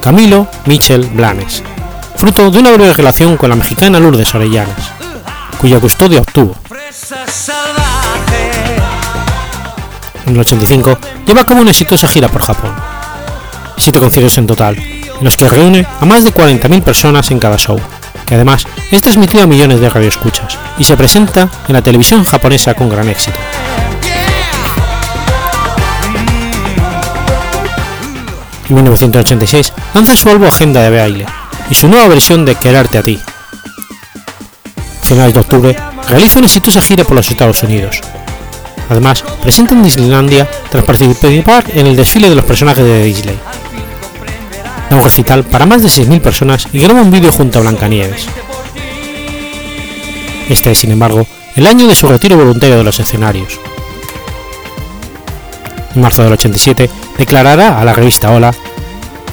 [0.00, 1.62] Camilo Michel Blanes,
[2.16, 4.76] fruto de una breve relación con la mexicana Lourdes Orellanes,
[5.58, 6.54] cuya custodia obtuvo.
[10.28, 12.70] En el 85 lleva cabo una exitosa gira por Japón,
[13.78, 17.56] siete conciertos en total, en los que reúne a más de 40.000 personas en cada
[17.56, 17.80] show,
[18.26, 22.74] que además es transmitido a millones de radioescuchas y se presenta en la televisión japonesa
[22.74, 23.38] con gran éxito.
[28.68, 31.26] En 1986 lanza su álbum Agenda de Baile
[31.70, 33.18] y su nueva versión de Quererte a ti.
[34.76, 38.02] A finales de octubre realiza una exitosa gira por los Estados Unidos.
[38.88, 43.38] Además, presenta en Disneylandia tras participar en el desfile de los personajes de Disney.
[44.90, 48.26] Da un recital para más de 6.000 personas y graba un vídeo junto a Blancanieves.
[50.48, 53.60] Este es, sin embargo, el año de su retiro voluntario de los escenarios.
[55.94, 58.54] En marzo del 87 declarará a la revista Hola,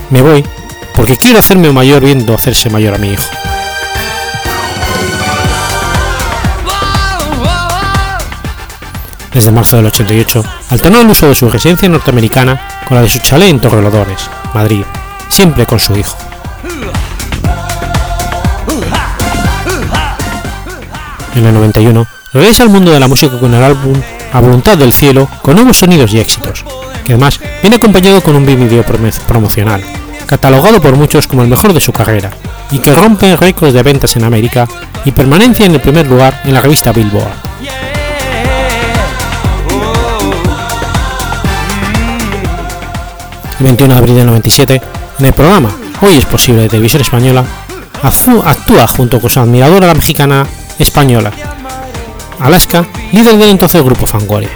[0.10, 0.44] me voy
[0.96, 3.26] porque quiero hacerme mayor viendo hacerse mayor a mi hijo.
[9.36, 13.20] Desde marzo del 88 alternó el uso de su residencia norteamericana con la de su
[13.20, 14.86] chalet en Torrelodones, Madrid,
[15.28, 16.16] siempre con su hijo.
[21.36, 24.94] En el 91 regresa al mundo de la música con el álbum A Voluntad del
[24.94, 26.64] Cielo con nuevos sonidos y éxitos,
[27.04, 28.86] que además viene acompañado con un video
[29.28, 29.84] promocional,
[30.28, 32.32] catalogado por muchos como el mejor de su carrera,
[32.72, 34.66] y que rompe récords de ventas en América
[35.04, 37.34] y permanencia en el primer lugar en la revista Billboard.
[43.60, 44.82] El 21 de abril del 97,
[45.20, 47.46] en el programa Hoy es posible de televisión española,
[48.04, 50.46] actúa junto con su admiradora la mexicana
[50.78, 51.32] española,
[52.40, 54.50] Alaska, líder del entonces grupo Fangoria.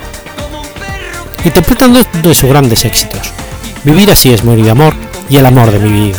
[1.45, 3.31] Interpretan dos de sus grandes éxitos,
[3.85, 4.93] Vivir así es morir de amor
[5.29, 6.17] y El amor de mi vida.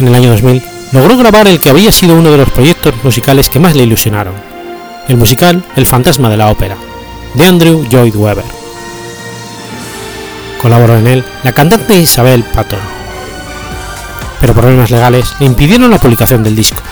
[0.00, 3.48] En el año 2000 logró grabar el que había sido uno de los proyectos musicales
[3.48, 4.34] que más le ilusionaron,
[5.08, 6.76] el musical El fantasma de la ópera,
[7.34, 8.44] de Andrew Lloyd Webber.
[10.60, 12.78] Colaboró en él la cantante Isabel Patton,
[14.40, 16.82] pero problemas legales le impidieron la publicación del disco.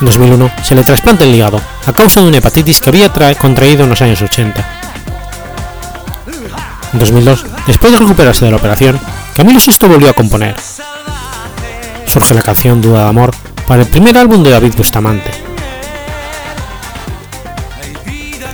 [0.00, 3.82] En 2001 se le trasplanta el hígado a causa de una hepatitis que había contraído
[3.82, 4.68] en los años 80.
[6.92, 8.98] En 2002, después de recuperarse de la operación,
[9.34, 10.54] Camilo VI volvió a componer.
[12.06, 13.34] Surge la canción Duda de Amor
[13.68, 15.30] para el primer álbum de David Bustamante.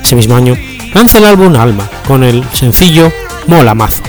[0.03, 0.55] Ese mismo año
[0.93, 3.11] lanza el álbum Alma con el sencillo
[3.47, 4.03] Mola Mazo,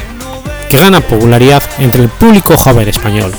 [0.68, 3.32] que gana popularidad entre el público joven español.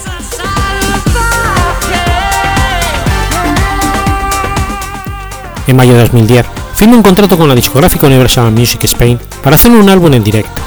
[5.67, 9.71] En mayo de 2010 firma un contrato con la discográfica Universal Music Spain para hacer
[9.71, 10.61] un álbum en directo.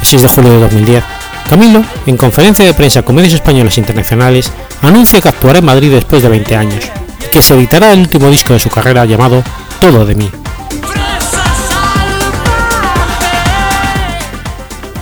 [0.00, 1.04] El 6 de julio de 2010,
[1.48, 4.50] Camilo, en conferencia de prensa con medios españoles e internacionales,
[4.82, 6.84] anuncia que actuará en Madrid después de 20 años
[7.24, 9.44] y que se editará el último disco de su carrera llamado
[9.80, 10.28] Todo de mí.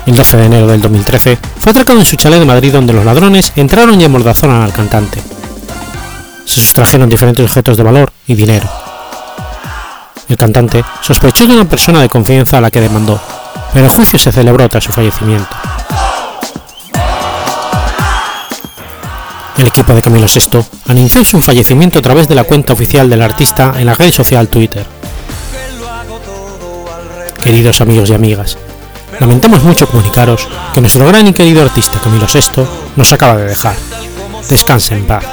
[0.07, 3.07] El 12 de enero del 2013 fue atracado en su chalet de Madrid donde los
[3.07, 5.23] ladrones entraron y amordazaron al cantante.
[6.45, 8.69] Se sustrajeron diferentes objetos de valor y dinero.
[10.29, 13.19] El cantante sospechó de una persona de confianza a la que demandó,
[13.73, 15.49] pero el juicio se celebró tras su fallecimiento.
[19.57, 23.23] El equipo de Camilo VI anunció su fallecimiento a través de la cuenta oficial del
[23.23, 24.85] artista en la red social Twitter.
[27.43, 28.59] Queridos amigos y amigas,
[29.21, 32.65] lamentamos mucho comunicaros que nuestro gran y querido artista Camilo VI
[32.97, 33.77] nos acaba de dejar.
[34.49, 35.25] Descanse en paz.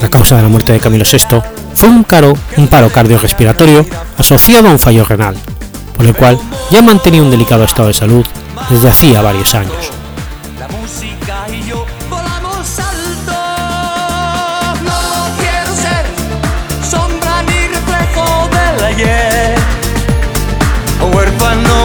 [0.00, 1.42] La causa de la muerte de Camilo VI
[1.74, 3.84] fue un, caro, un paro cardiorrespiratorio
[4.16, 5.34] asociado a un fallo renal,
[6.00, 6.38] por el cual
[6.70, 8.24] ya mantenía un delicado estado de salud
[8.70, 9.92] desde hacía varios años.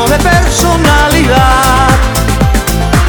[0.10, 1.90] de personalidad.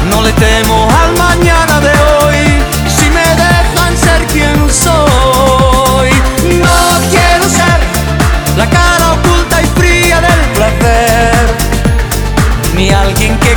[0.09, 1.93] No le temo al mañana de
[2.25, 5.06] hoy, si me dejan ser quien soy.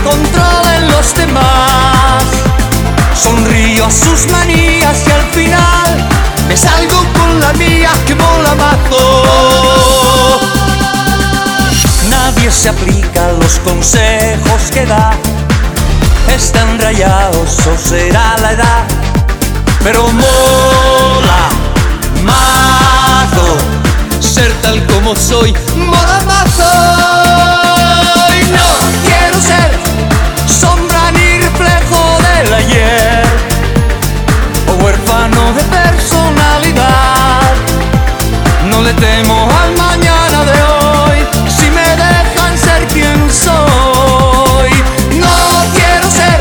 [0.01, 2.25] Alguien que controle los demás.
[3.15, 6.09] Sonrío a sus manías y al final
[6.49, 10.41] me salgo con la mía que mola mazo
[12.11, 15.13] nadie se aplica los consejos que da.
[16.29, 18.85] están rayados o será la edad,
[19.83, 21.49] pero mola
[22.23, 23.57] mazo
[24.21, 26.71] ser tal como soy, mola mazo.
[28.39, 29.71] Y no ser
[30.47, 33.25] sombra ni reflejo del ayer
[34.69, 37.53] o huérfano de personalidad.
[38.71, 41.19] No le temo al mañana de hoy
[41.49, 44.71] si me dejan ser quien soy.
[45.19, 45.37] No
[45.75, 46.41] quiero ser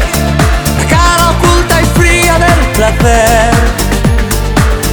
[0.78, 3.52] la cara oculta y fría del placer,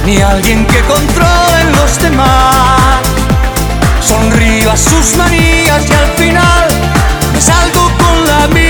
[0.05, 2.99] ni alguien que controle los demás.
[3.99, 6.67] Sonrío a sus manías y al final
[7.33, 7.86] me salgo
[8.39, 8.67] con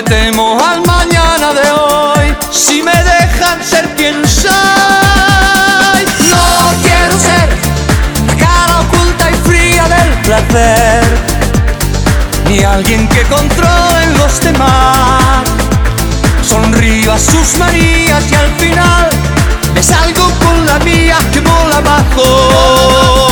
[0.00, 4.50] le temo al mañana de hoy si me dejan ser quien soy.
[6.30, 7.48] No quiero ser
[8.26, 11.02] la cara oculta y fría del placer,
[12.48, 15.44] ni alguien que controle los demás.
[16.42, 19.10] Sonrío a sus manías y al final
[19.74, 23.29] me salgo con la mía que mola abajo.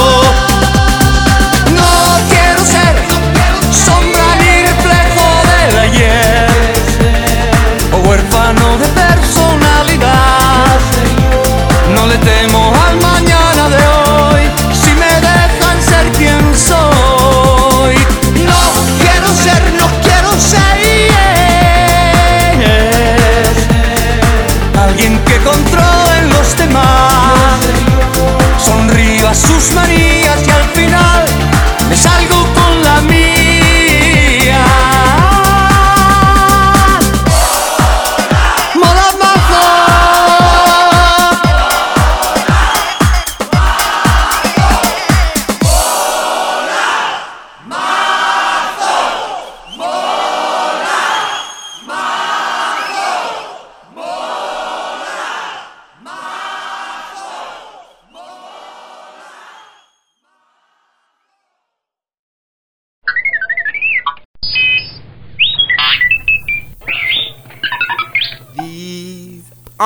[29.29, 31.48] A sus manías y al final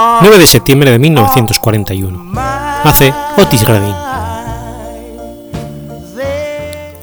[0.02, 2.32] 9 de septiembre de 1941.
[2.84, 3.94] Nace Otis Redding.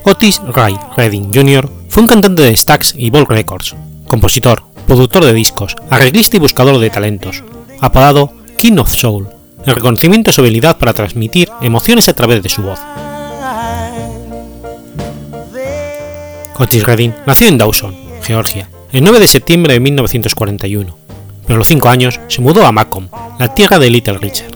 [0.04, 1.70] Otis Ray Redding Jr.
[1.88, 3.76] fue un cantante de Stax y Ball Records,
[4.08, 7.44] compositor, productor de discos, arreglista y buscador de talentos,
[7.80, 9.30] apodado King of Soul,
[9.66, 12.80] en reconocimiento a su habilidad para transmitir emociones a través de su voz.
[16.58, 21.09] Otis Redding nació en Dawson, Georgia, el 9 de septiembre de 1941,
[21.50, 24.52] pero a los 5 años se mudó a Macomb, la tierra de Little Richard.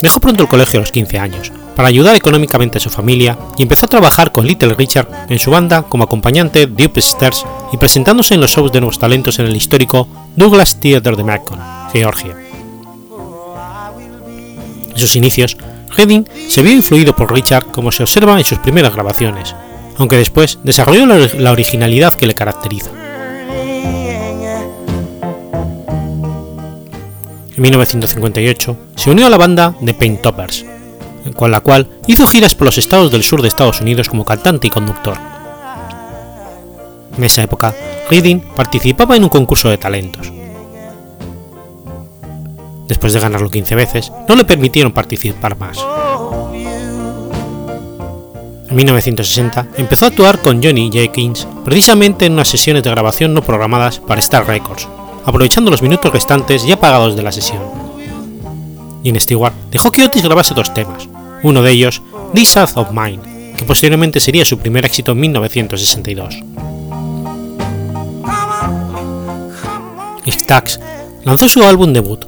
[0.00, 3.64] Dejó pronto el colegio a los 15 años, para ayudar económicamente a su familia y
[3.64, 8.34] empezó a trabajar con Little Richard en su banda como acompañante de Upstairs y presentándose
[8.34, 11.58] en los shows de nuevos talentos en el histórico Douglas Theatre de Macon,
[11.92, 12.36] Georgia.
[14.88, 15.56] En sus inicios,
[15.96, 19.52] Redding se vio influido por Richard como se observa en sus primeras grabaciones,
[19.98, 23.03] aunque después desarrolló la, la originalidad que le caracteriza.
[27.56, 30.64] En 1958 se unió a la banda The Paint Toppers,
[31.36, 34.66] con la cual hizo giras por los estados del sur de Estados Unidos como cantante
[34.66, 35.16] y conductor.
[37.16, 37.72] En esa época,
[38.10, 40.32] Redding participaba en un concurso de talentos.
[42.88, 45.78] Después de ganarlo 15 veces, no le permitieron participar más.
[48.68, 53.42] En 1960 empezó a actuar con Johnny Jenkins precisamente en unas sesiones de grabación no
[53.42, 54.88] programadas para Star Records,
[55.24, 57.60] aprovechando los minutos restantes ya pagados de la sesión.
[59.02, 61.08] Gene Stewart dejó que Otis grabase dos temas,
[61.42, 62.02] uno de ellos,
[62.34, 66.40] This South of Mine, que posiblemente sería su primer éxito en 1962.
[70.26, 70.80] Stax
[71.24, 72.24] lanzó su álbum debut,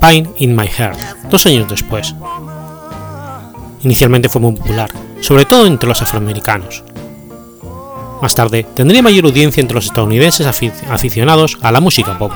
[0.00, 0.98] Pine in My Heart,
[1.30, 2.14] dos años después.
[3.82, 4.90] Inicialmente fue muy popular,
[5.20, 6.84] sobre todo entre los afroamericanos.
[8.20, 12.32] Más tarde tendría mayor audiencia entre los estadounidenses afi- aficionados a la música pop.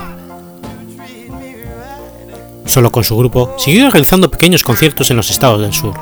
[2.65, 5.93] Solo con su grupo siguió realizando pequeños conciertos en los estados del sur.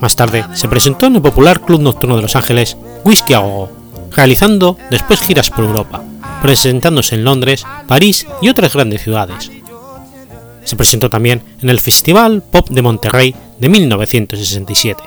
[0.00, 3.70] Más tarde se presentó en el popular club nocturno de Los Ángeles, Whisky a Go,
[4.14, 6.02] realizando después giras por Europa,
[6.42, 9.50] presentándose en Londres, París y otras grandes ciudades.
[10.64, 15.02] Se presentó también en el Festival Pop de Monterrey de 1967.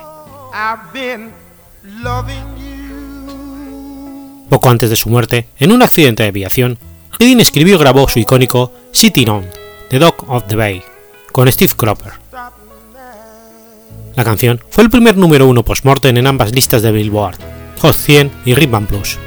[4.48, 6.78] Poco antes de su muerte, en un accidente de aviación,
[7.18, 9.46] Redding escribió y grabó su icónico Sitting On,
[9.90, 10.82] The Dog of the Bay,
[11.32, 12.12] con Steve Cropper.
[14.14, 17.36] La canción fue el primer número uno post-mortem en ambas listas de Billboard,
[17.80, 19.18] Hot 100 y Rhythm Plus.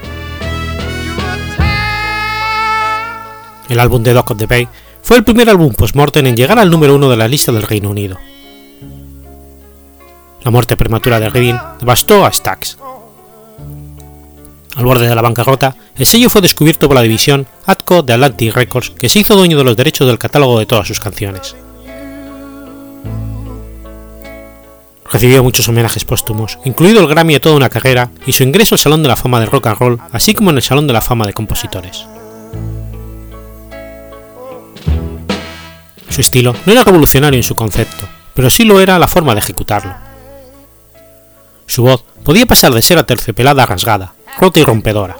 [3.69, 4.67] El álbum The Dog of the Bay
[5.01, 7.89] fue el primer álbum post-mortem en llegar al número uno de la lista del Reino
[7.89, 8.17] Unido.
[10.43, 12.77] La muerte prematura de Redding devastó a Stax.
[14.75, 18.55] Al borde de la bancarrota, el sello fue descubierto por la división Atco de Atlantic
[18.55, 21.55] Records, que se hizo dueño de los derechos del catálogo de todas sus canciones.
[25.11, 28.79] Recibió muchos homenajes póstumos, incluido el Grammy de toda una carrera y su ingreso al
[28.79, 31.01] Salón de la Fama de Rock and Roll, así como en el Salón de la
[31.01, 32.05] Fama de Compositores.
[36.09, 39.39] Su estilo no era revolucionario en su concepto, pero sí lo era la forma de
[39.39, 39.95] ejecutarlo.
[41.65, 45.17] Su voz podía pasar de ser aterciopelada a rasgada, rota y rompedora.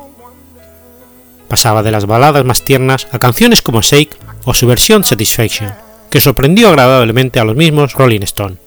[1.48, 5.74] Pasaba de las baladas más tiernas a canciones como Shake o su versión Satisfaction,
[6.10, 8.58] que sorprendió agradablemente a los mismos Rolling Stone.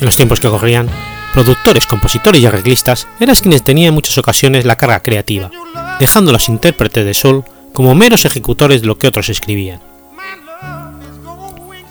[0.00, 0.88] En los tiempos que corrían,
[1.32, 5.50] productores, compositores y arreglistas eran quienes tenían en muchas ocasiones la carga creativa,
[5.98, 9.80] dejando a los intérpretes de soul como meros ejecutores de lo que otros escribían.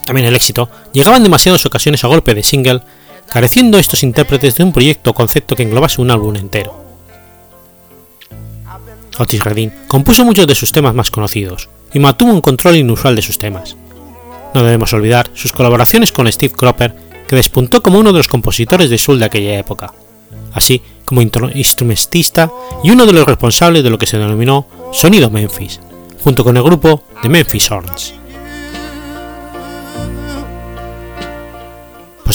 [0.06, 2.82] También el éxito llegaba en demasiadas ocasiones a golpe de single,
[3.32, 6.84] careciendo estos intérpretes de un proyecto o concepto que englobase un álbum entero.
[9.18, 13.22] Otis Redding compuso muchos de sus temas más conocidos y mantuvo un control inusual de
[13.22, 13.76] sus temas.
[14.54, 16.96] No debemos olvidar sus colaboraciones con Steve Cropper,
[17.28, 19.94] que despuntó como uno de los compositores de soul de aquella época,
[20.54, 22.52] así como instrumentista
[22.84, 25.80] y uno de los responsables de lo que se denominó Sonido Memphis,
[26.24, 28.14] junto con el grupo The Memphis Horns.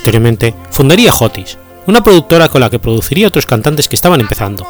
[0.09, 4.67] Posteriormente fundaría Hotis, una productora con la que produciría otros cantantes que estaban empezando.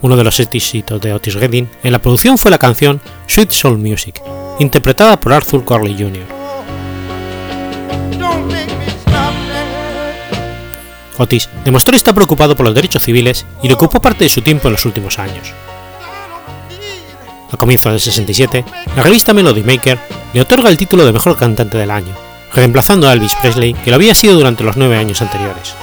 [0.00, 3.78] Uno de los éxitos de Otis Redding en la producción fue la canción Sweet Soul
[3.78, 4.22] Music,
[4.60, 6.22] interpretada por Arthur Corley Jr.
[11.18, 14.68] Otis demostró estar preocupado por los derechos civiles y le ocupó parte de su tiempo
[14.68, 15.52] en los últimos años.
[17.50, 18.64] A comienzos del 67,
[18.96, 19.98] la revista Melody Maker
[20.32, 22.14] le otorga el título de Mejor Cantante del Año,
[22.54, 25.74] reemplazando a Elvis Presley, que lo había sido durante los nueve años anteriores.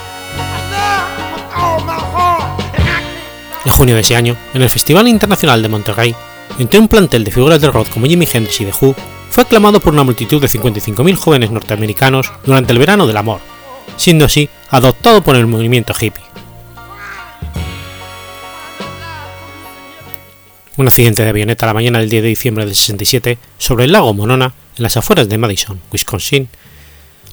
[3.63, 6.15] En junio de ese año, en el Festival Internacional de Monterrey,
[6.57, 8.95] entre un plantel de figuras del rock como Jimi Hendrix y The Who,
[9.29, 13.39] fue aclamado por una multitud de 55.000 jóvenes norteamericanos durante el verano del amor,
[13.97, 16.23] siendo así adoptado por el movimiento hippie.
[20.77, 24.13] Un accidente de avioneta la mañana del 10 de diciembre del 67 sobre el lago
[24.13, 26.49] Monona, en las afueras de Madison, Wisconsin,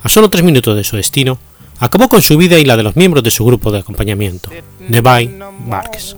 [0.09, 1.38] a solo tres minutos de su destino,
[1.80, 4.48] acabó con su vida y la de los miembros de su grupo de acompañamiento,
[4.90, 6.16] The By Barks,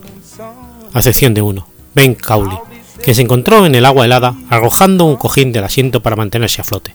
[0.93, 2.57] a excepción de uno, Ben Cowley,
[3.03, 6.65] que se encontró en el agua helada arrojando un cojín del asiento para mantenerse a
[6.65, 6.95] flote,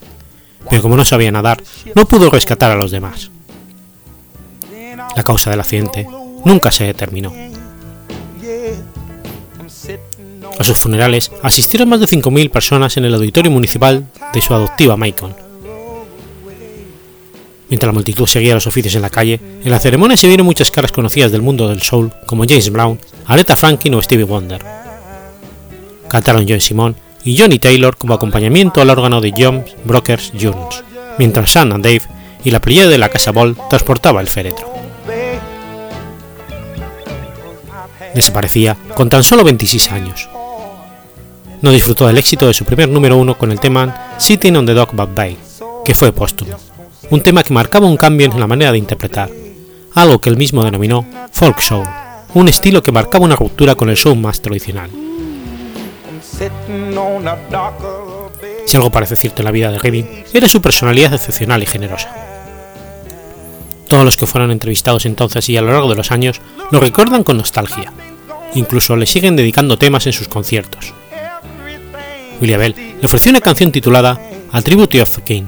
[0.69, 1.61] pero como no sabía nadar,
[1.95, 3.29] no pudo rescatar a los demás.
[5.17, 6.07] La causa del accidente
[6.45, 7.33] nunca se determinó.
[10.57, 14.95] A sus funerales asistieron más de 5.000 personas en el auditorio municipal de su adoptiva
[14.95, 15.44] Macon.
[17.69, 20.69] Mientras la multitud seguía los oficios en la calle, en la ceremonia se vieron muchas
[20.69, 24.63] caras conocidas del mundo del soul como James Brown, Aretha Franklin o Stevie Wonder.
[26.07, 30.83] Cantaron John Simon y Johnny Taylor como acompañamiento al órgano de John Brokers Jones,
[31.17, 32.03] mientras Sam Dave
[32.43, 34.71] y la playa de la Casa Ball transportaba el féretro.
[38.13, 40.29] Desaparecía con tan solo 26 años.
[41.61, 44.73] No disfrutó del éxito de su primer número uno con el tema Sitting on the
[44.73, 45.37] Dock But Bay,
[45.83, 46.55] que fue póstumo,
[47.09, 49.29] un tema que marcaba un cambio en la manera de interpretar,
[49.93, 51.85] algo que él mismo denominó folk soul,
[52.33, 54.89] un estilo que marcaba una ruptura con el soul más tradicional.
[58.65, 62.13] Si algo parece cierto en la vida de Redding, era su personalidad excepcional y generosa.
[63.87, 66.41] Todos los que fueron entrevistados entonces y a lo largo de los años
[66.71, 67.93] lo recuerdan con nostalgia.
[68.55, 70.93] Incluso le siguen dedicando temas en sus conciertos.
[72.41, 74.19] William Bell le ofreció una canción titulada
[74.51, 75.45] A Tribute of King.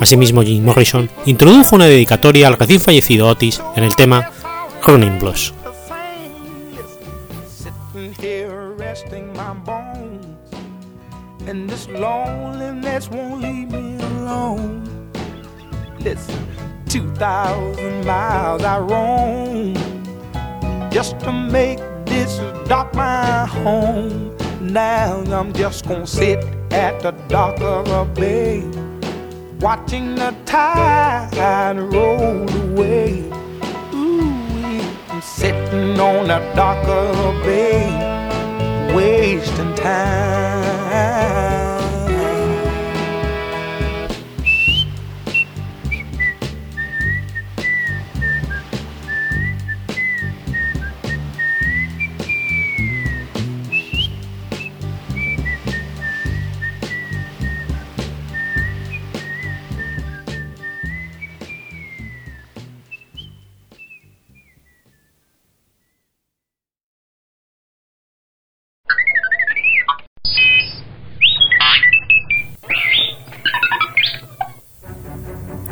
[0.00, 4.30] Asimismo, Jim Morrison introdujo una dedicatoria al recién fallecido Otis en el tema
[4.86, 5.54] Running Blues.
[11.48, 14.84] And this loneliness won't leave me alone.
[15.98, 16.36] Listen,
[16.88, 19.74] 2,000 miles I roam.
[20.92, 22.36] just to make this
[22.68, 24.36] dock my home.
[24.60, 26.38] Now I'm just gonna sit
[26.70, 28.60] at the dock of the bay,
[29.62, 33.30] watching the tide roll away.
[33.94, 40.71] Ooh, I'm sitting on of the bay, wasting time.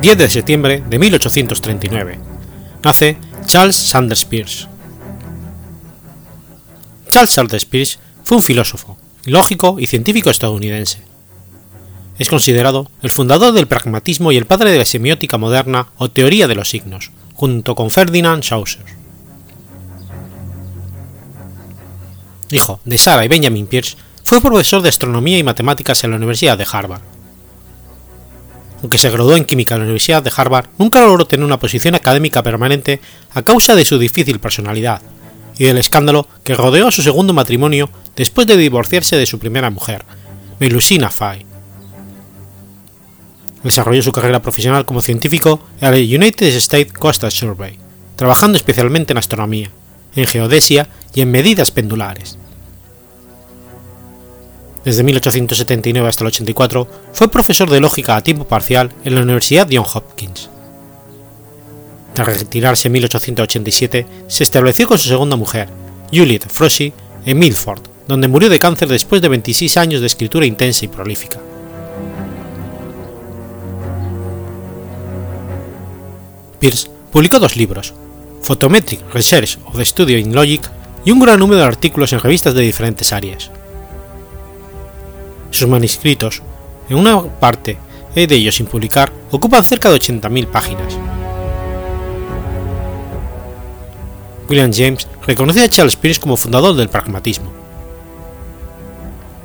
[0.03, 2.19] 10 de septiembre de 1839.
[2.83, 4.67] Nace Charles Sanders Peirce.
[7.11, 8.97] Charles Sanders Peirce fue un filósofo,
[9.27, 11.03] lógico y científico estadounidense.
[12.19, 16.49] Es considerado el fundador del pragmatismo y el padre de la semiótica moderna o teoría
[16.49, 18.97] de los signos, junto con Ferdinand Saussure.
[22.51, 26.57] Hijo de Sarah y Benjamin Peirce, fue profesor de astronomía y matemáticas en la Universidad
[26.57, 27.03] de Harvard
[28.81, 31.95] aunque se graduó en química en la Universidad de Harvard, nunca logró tener una posición
[31.95, 33.01] académica permanente
[33.35, 35.03] a causa de su difícil personalidad
[35.59, 39.71] y del escándalo que rodeó a su segundo matrimonio después de divorciarse de su primera
[39.71, 40.05] mujer,
[40.59, 41.45] Melusina Fay.
[43.63, 47.79] Desarrolló su carrera profesional como científico en el United States Coastal Survey,
[48.17, 49.71] trabajando especialmente en astronomía,
[50.17, 52.39] en geodesia y en medidas pendulares.
[54.85, 59.69] Desde 1879 hasta el 84 fue profesor de lógica a tiempo parcial en la Universidad
[59.71, 60.49] Johns Hopkins.
[62.15, 65.69] Tras retirarse en 1887, se estableció con su segunda mujer,
[66.13, 66.93] Juliet Froschi,
[67.25, 71.39] en Milford, donde murió de cáncer después de 26 años de escritura intensa y prolífica.
[76.59, 77.95] Pierce publicó dos libros,
[78.43, 80.63] Photometric Research of the Studio in Logic
[81.05, 83.51] y un gran número de artículos en revistas de diferentes áreas.
[85.51, 86.43] Sus manuscritos,
[86.89, 87.79] en una parte
[88.15, 90.99] de ellos sin publicar, ocupan cerca de 80.000 páginas.
[94.49, 97.53] William James reconoce a Charles Peirce como fundador del pragmatismo.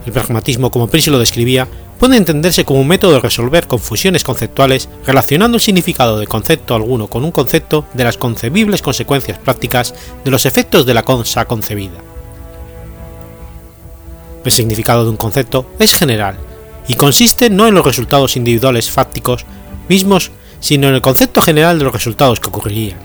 [0.05, 1.67] El pragmatismo, como Peirce lo describía,
[1.99, 7.07] puede entenderse como un método de resolver confusiones conceptuales relacionando el significado de concepto alguno
[7.07, 9.93] con un concepto de las concebibles consecuencias prácticas
[10.23, 12.14] de los efectos de la cosa concebida.
[14.45, 16.37] El significado de un concepto es general
[16.87, 19.43] y consiste no en los resultados individuales fácticos
[19.89, 22.99] mismos, sino en el concepto general de los resultados que ocurrirían.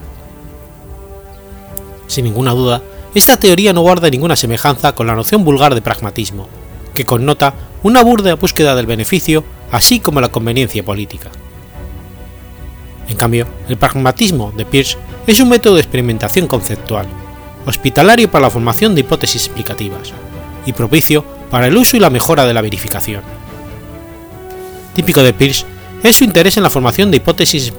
[2.07, 2.83] Sin ninguna duda,
[3.15, 6.47] esta teoría no guarda ninguna semejanza con la noción vulgar de pragmatismo,
[6.95, 11.31] que connota una burda búsqueda del beneficio así como la conveniencia política.
[13.09, 17.07] En cambio, el pragmatismo de Peirce es un método de experimentación conceptual,
[17.67, 20.13] hospitalario para la formación de hipótesis explicativas,
[20.67, 23.23] y propicio para el uso y la mejora de la verificación.
[24.95, 25.65] Típico de Peirce
[26.03, 27.73] es su interés en la formación de hipótesis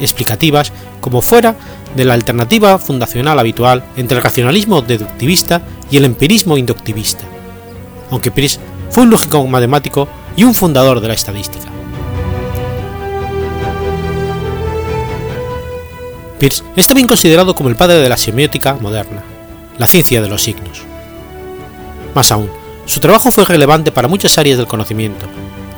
[0.00, 1.56] explicativas como fuera
[1.94, 7.24] de la alternativa fundacional habitual entre el racionalismo deductivista y el empirismo inductivista,
[8.10, 8.60] aunque Peirce
[8.90, 11.66] fue un lógico matemático y un fundador de la estadística.
[16.38, 19.24] Peirce es también considerado como el padre de la semiótica moderna,
[19.76, 20.87] la ciencia de los signos.
[22.14, 22.50] Más aún,
[22.86, 25.26] su trabajo fue relevante para muchas áreas del conocimiento,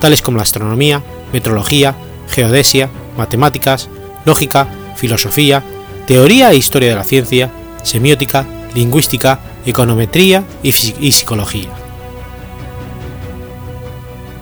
[0.00, 1.02] tales como la astronomía,
[1.32, 1.94] metrología,
[2.28, 3.88] geodesia, matemáticas,
[4.24, 5.62] lógica, filosofía,
[6.06, 7.50] teoría e historia de la ciencia,
[7.82, 11.68] semiótica, lingüística, econometría y, psicología.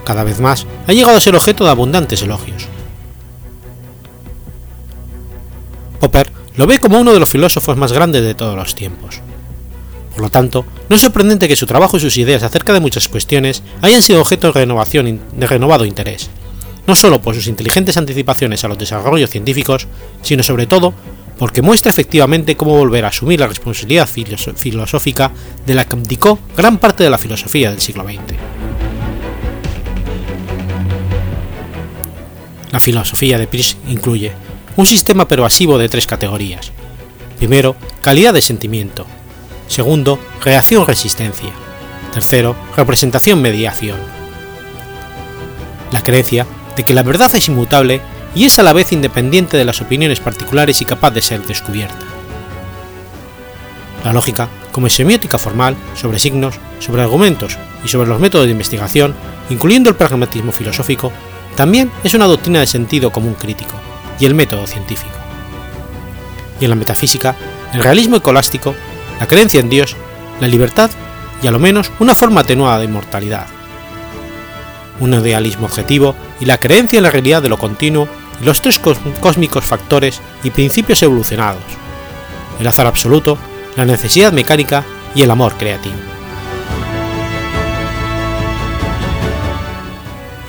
[0.05, 2.66] Cada vez más ha llegado a ser objeto de abundantes elogios.
[6.01, 9.20] Popper lo ve como uno de los filósofos más grandes de todos los tiempos.
[10.18, 13.06] Por lo tanto, no es sorprendente que su trabajo y sus ideas acerca de muchas
[13.06, 16.28] cuestiones hayan sido objeto de, renovado interés,
[16.88, 19.86] no solo por sus inteligentes anticipaciones a los desarrollos científicos,
[20.22, 20.92] sino sobre todo
[21.38, 25.30] porque muestra efectivamente cómo volver a asumir la responsabilidad filosófica
[25.64, 28.34] de la que abdicó gran parte de la filosofía del siglo XX.
[32.72, 34.32] La filosofía de Peirce incluye
[34.74, 36.72] un sistema pervasivo de tres categorías.
[37.38, 39.06] Primero, calidad de sentimiento,
[39.68, 41.50] Segundo, reacción-resistencia.
[42.12, 43.98] Tercero, representación-mediación.
[45.92, 46.46] La creencia
[46.76, 48.00] de que la verdad es inmutable
[48.34, 52.04] y es a la vez independiente de las opiniones particulares y capaz de ser descubierta.
[54.04, 59.14] La lógica, como semiótica formal, sobre signos, sobre argumentos y sobre los métodos de investigación,
[59.50, 61.12] incluyendo el pragmatismo filosófico,
[61.56, 63.74] también es una doctrina de sentido común crítico,
[64.20, 65.10] y el método científico.
[66.60, 67.36] Y en la metafísica,
[67.72, 68.74] el realismo ecolástico,
[69.18, 69.96] la creencia en Dios,
[70.40, 70.90] la libertad
[71.42, 73.46] y a lo menos una forma atenuada de inmortalidad.
[75.00, 78.08] Un idealismo objetivo y la creencia en la realidad de lo continuo
[78.40, 78.80] y los tres
[79.20, 81.62] cósmicos factores y principios evolucionados,
[82.60, 83.38] el azar absoluto,
[83.76, 85.96] la necesidad mecánica y el amor creativo.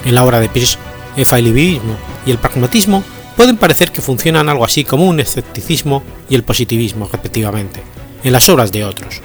[0.06, 0.78] En la obra de Peirce,
[1.16, 1.96] el failivismo
[2.26, 3.04] y el pragmatismo
[3.36, 7.84] pueden parecer que funcionan algo así como un escepticismo y el positivismo, respectivamente,
[8.24, 9.22] en las obras de otros.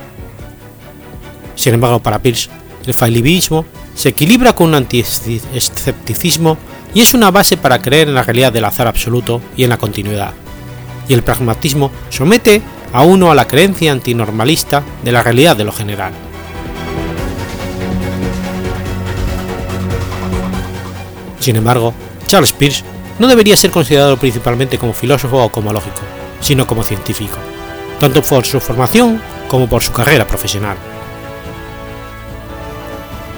[1.54, 2.50] Sin embargo, para Peirce,
[2.86, 3.64] el failivismo
[3.94, 6.58] se equilibra con un anti-escepticismo
[6.92, 9.78] y es una base para creer en la realidad del azar absoluto y en la
[9.78, 10.32] continuidad.
[11.08, 15.72] Y el pragmatismo somete a uno a la creencia antinormalista de la realidad de lo
[15.72, 16.12] general.
[21.40, 21.92] Sin embargo,
[22.26, 22.84] Charles Peirce
[23.18, 26.00] no debería ser considerado principalmente como filósofo o como lógico,
[26.40, 27.38] sino como científico,
[28.00, 30.76] tanto por su formación como por su carrera profesional.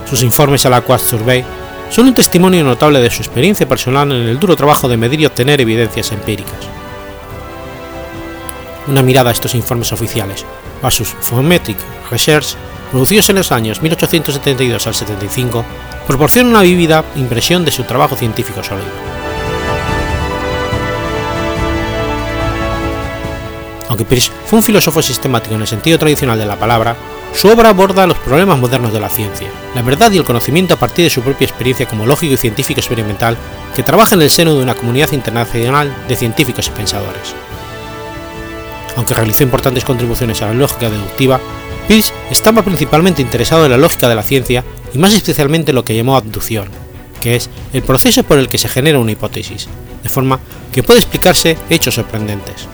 [0.09, 1.45] Sus informes a la Quest Survey
[1.91, 5.27] son un testimonio notable de su experiencia personal en el duro trabajo de medir y
[5.27, 6.59] obtener evidencias empíricas.
[8.87, 10.45] Una mirada a estos informes oficiales
[10.83, 11.79] a sus Phonemetric
[12.11, 12.55] Research,
[12.91, 15.65] producidos en los años 1872 al 75,
[16.07, 19.16] proporciona una vívida impresión de su trabajo científico sólido.
[23.89, 26.97] Aunque Peirce fue un filósofo sistemático en el sentido tradicional de la palabra,
[27.35, 30.79] su obra aborda los problemas modernos de la ciencia, la verdad y el conocimiento a
[30.79, 33.37] partir de su propia experiencia como lógico y científico experimental
[33.75, 37.35] que trabaja en el seno de una comunidad internacional de científicos y pensadores.
[38.97, 41.39] Aunque realizó importantes contribuciones a la lógica deductiva,
[41.87, 44.65] Peirce estaba principalmente interesado en la lógica de la ciencia
[44.95, 46.69] y más especialmente lo que llamó abducción,
[47.21, 49.69] que es el proceso por el que se genera una hipótesis,
[50.03, 50.41] de forma
[50.73, 52.67] que puede explicarse hechos sorprendentes.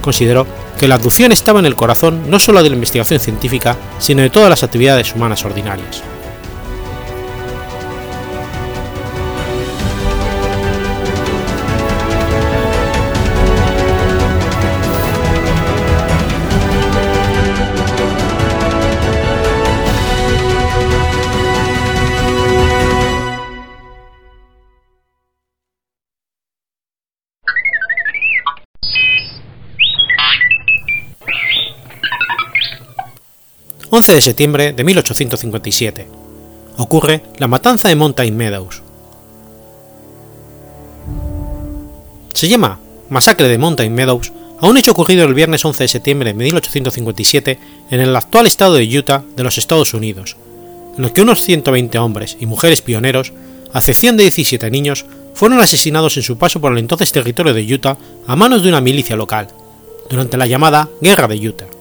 [0.00, 0.46] Consideró
[0.78, 4.30] que la abducción estaba en el corazón no solo de la investigación científica, sino de
[4.30, 6.02] todas las actividades humanas ordinarias.
[33.92, 36.06] 11 de septiembre de 1857.
[36.76, 38.82] Ocurre la matanza de Mountain Meadows.
[42.32, 42.78] Se llama
[43.08, 47.58] Masacre de Mountain Meadows a un hecho ocurrido el viernes 11 de septiembre de 1857
[47.90, 50.36] en el actual estado de Utah de los Estados Unidos,
[50.96, 53.32] en el que unos 120 hombres y mujeres pioneros,
[53.72, 57.74] a excepción de 17 niños, fueron asesinados en su paso por el entonces territorio de
[57.74, 59.48] Utah a manos de una milicia local,
[60.08, 61.79] durante la llamada Guerra de Utah.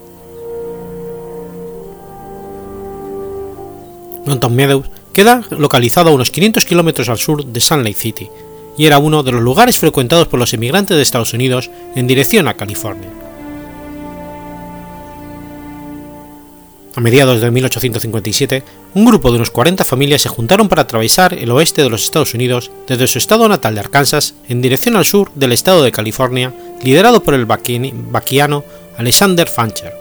[4.29, 8.29] Mountain Meadows queda localizado a unos 500 kilómetros al sur de Salt Lake City
[8.77, 12.47] y era uno de los lugares frecuentados por los emigrantes de Estados Unidos en dirección
[12.47, 13.09] a California.
[16.95, 18.63] A mediados de 1857,
[18.93, 22.33] un grupo de unos 40 familias se juntaron para atravesar el oeste de los Estados
[22.33, 26.53] Unidos desde su estado natal de Arkansas en dirección al sur del estado de California,
[26.83, 28.63] liderado por el vaquiano
[28.97, 29.98] Alexander Fancher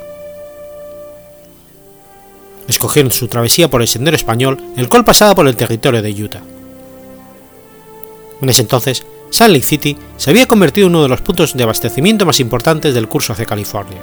[2.69, 6.43] escogieron su travesía por el sendero español, el cual pasaba por el territorio de Utah.
[8.41, 11.63] En ese entonces, Salt Lake City se había convertido en uno de los puntos de
[11.63, 13.99] abastecimiento más importantes del curso hacia California.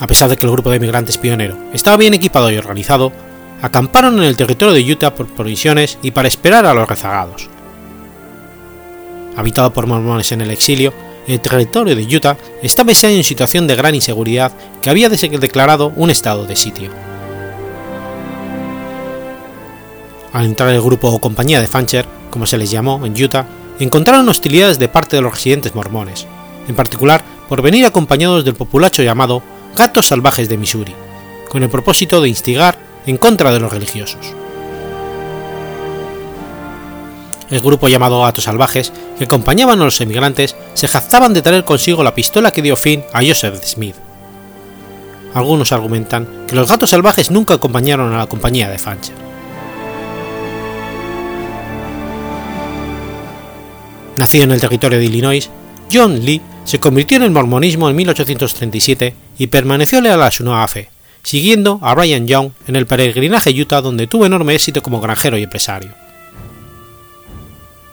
[0.00, 3.12] A pesar de que el grupo de emigrantes pionero estaba bien equipado y organizado,
[3.62, 7.48] acamparon en el territorio de Utah por provisiones y para esperar a los rezagados.
[9.36, 10.92] Habitado por mormones en el exilio,
[11.26, 14.52] el territorio de Utah estaba en situación de gran inseguridad
[14.82, 16.90] que había declarado un estado de sitio.
[20.32, 23.46] Al entrar el grupo o compañía de Fancher, como se les llamó en Utah,
[23.80, 26.26] encontraron hostilidades de parte de los residentes mormones,
[26.68, 29.42] en particular por venir acompañados del populacho llamado
[29.76, 30.94] Gatos Salvajes de Missouri,
[31.48, 34.34] con el propósito de instigar en contra de los religiosos.
[37.50, 42.02] El grupo llamado Gatos Salvajes, que acompañaban a los emigrantes, se jactaban de traer consigo
[42.02, 43.96] la pistola que dio fin a Joseph Smith.
[45.34, 49.14] Algunos argumentan que los gatos salvajes nunca acompañaron a la compañía de Fancher.
[54.16, 55.48] Nacido en el territorio de Illinois,
[55.90, 60.66] John Lee se convirtió en el mormonismo en 1837 y permaneció leal a su nueva
[60.68, 60.90] fe,
[61.22, 65.44] siguiendo a Brian Young en el peregrinaje Utah donde tuvo enorme éxito como granjero y
[65.44, 65.99] empresario.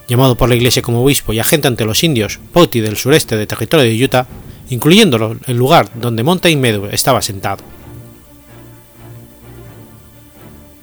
[0.07, 3.47] Llamado por la iglesia como obispo y agente ante los indios Poti del sureste del
[3.47, 4.27] territorio de Utah,
[4.69, 7.63] incluyéndolo el lugar donde Mountain Meadow estaba sentado.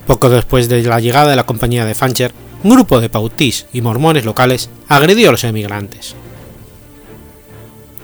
[0.07, 3.81] Poco después de la llegada de la compañía de Fancher, un grupo de pautís y
[3.81, 6.15] mormones locales agredió a los emigrantes.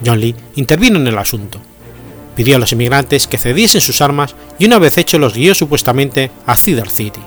[0.04, 1.60] John Lee intervino en el asunto,
[2.34, 6.30] pidió a los emigrantes que cediesen sus armas y una vez hecho los guió supuestamente
[6.46, 7.20] a Cedar City.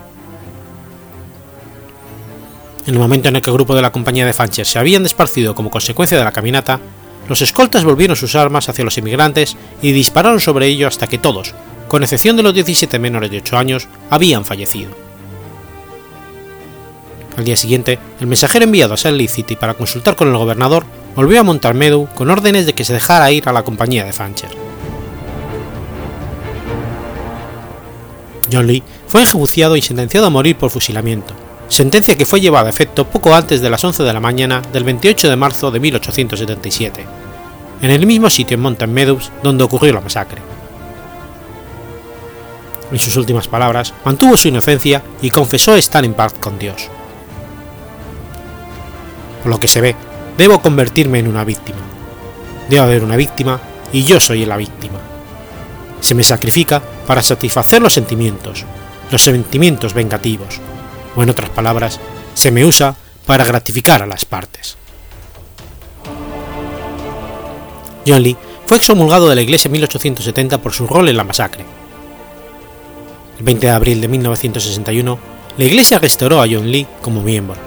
[2.86, 5.04] En el momento en el que el grupo de la compañía de Fancher se habían
[5.04, 6.80] desparcido como consecuencia de la caminata,
[7.30, 11.54] los escoltas volvieron sus armas hacia los inmigrantes y dispararon sobre ellos hasta que todos,
[11.88, 14.92] con excepción de los 17 menores de 8 años, habían fallecido.
[17.38, 21.40] Al día siguiente, el mensajero enviado a Salt City para consultar con el gobernador volvió
[21.40, 24.50] a Montalmedu con órdenes de que se dejara ir a la compañía de Fancher.
[28.52, 31.34] John Lee fue enjuiciado y sentenciado a morir por fusilamiento,
[31.74, 34.84] sentencia que fue llevada a efecto poco antes de las 11 de la mañana del
[34.84, 37.06] 28 de marzo de 1877,
[37.82, 40.42] en el mismo sitio en Mountain Meadows donde ocurrió la masacre.
[42.92, 46.90] En sus últimas palabras, mantuvo su inocencia y confesó estar en paz con Dios.
[49.42, 49.96] Por lo que se ve,
[50.38, 51.80] debo convertirme en una víctima.
[52.70, 53.60] Debe haber una víctima
[53.92, 55.00] y yo soy la víctima.
[56.02, 58.64] Se me sacrifica para satisfacer los sentimientos,
[59.10, 60.60] los sentimientos vengativos,
[61.16, 62.00] o en otras palabras,
[62.34, 62.96] se me usa
[63.26, 64.78] para gratificar a las partes.
[68.06, 71.66] John Lee fue excomulgado de la iglesia en 1870 por su rol en la masacre.
[73.38, 75.20] El 20 de abril de 1961,
[75.58, 77.58] la iglesia restauró a John Lee como miembro.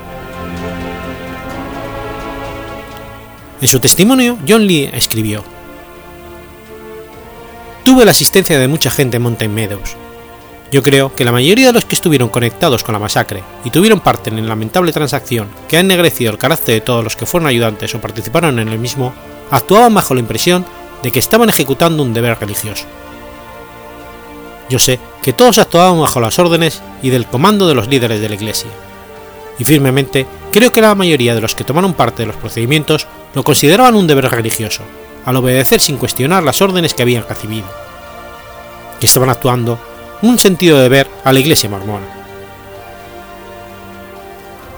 [3.61, 5.43] En su testimonio, John Lee escribió:
[7.85, 9.97] Tuve la asistencia de mucha gente en Mountain Meadows,
[10.73, 14.01] yo creo que la mayoría de los que estuvieron conectados con la masacre y tuvieron
[14.01, 17.49] parte en la lamentable transacción que ha ennegrecido el carácter de todos los que fueron
[17.49, 19.15] ayudantes o participaron en el mismo,
[19.51, 20.65] actuaban bajo la impresión
[21.03, 22.87] de que estaban ejecutando un deber religioso.
[24.69, 28.29] Yo sé que todos actuaban bajo las órdenes y del comando de los líderes de
[28.29, 28.71] la Iglesia,
[29.59, 33.45] y firmemente creo que la mayoría de los que tomaron parte de los procedimientos lo
[33.45, 34.83] consideraban un deber religioso,
[35.25, 37.67] al obedecer sin cuestionar las órdenes que habían recibido,
[38.99, 39.79] que estaban actuando
[40.23, 42.07] un sentido de ver a la Iglesia mormona.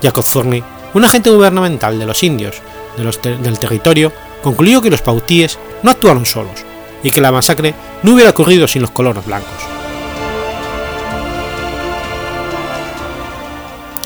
[0.03, 0.63] Jacob Thorney,
[0.95, 2.61] un agente gubernamental de los indios
[2.97, 4.13] del territorio,
[4.43, 6.65] concluyó que los pautíes no actuaron solos
[7.03, 9.53] y que la masacre no hubiera ocurrido sin los colonos blancos.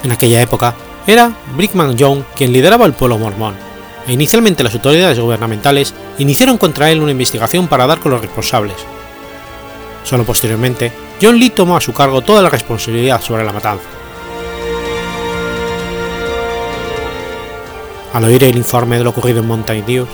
[0.05, 0.74] En aquella época
[1.07, 3.55] era Brickman Young quien lideraba el pueblo mormón,
[4.07, 8.76] e inicialmente las autoridades gubernamentales iniciaron contra él una investigación para dar con los responsables.
[10.05, 13.84] Solo posteriormente John Lee tomó a su cargo toda la responsabilidad sobre la matanza.
[18.12, 20.08] Al oír el informe de lo ocurrido en Mountain Dew,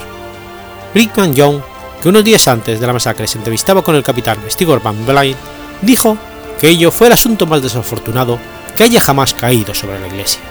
[0.92, 1.62] Brickman Young,
[2.02, 5.34] que unos días antes de la masacre se entrevistaba con el capitán Stewart Van Blind,
[5.80, 6.18] dijo
[6.61, 8.38] que ello fue el asunto más desafortunado
[8.76, 10.42] que haya jamás caído sobre la iglesia.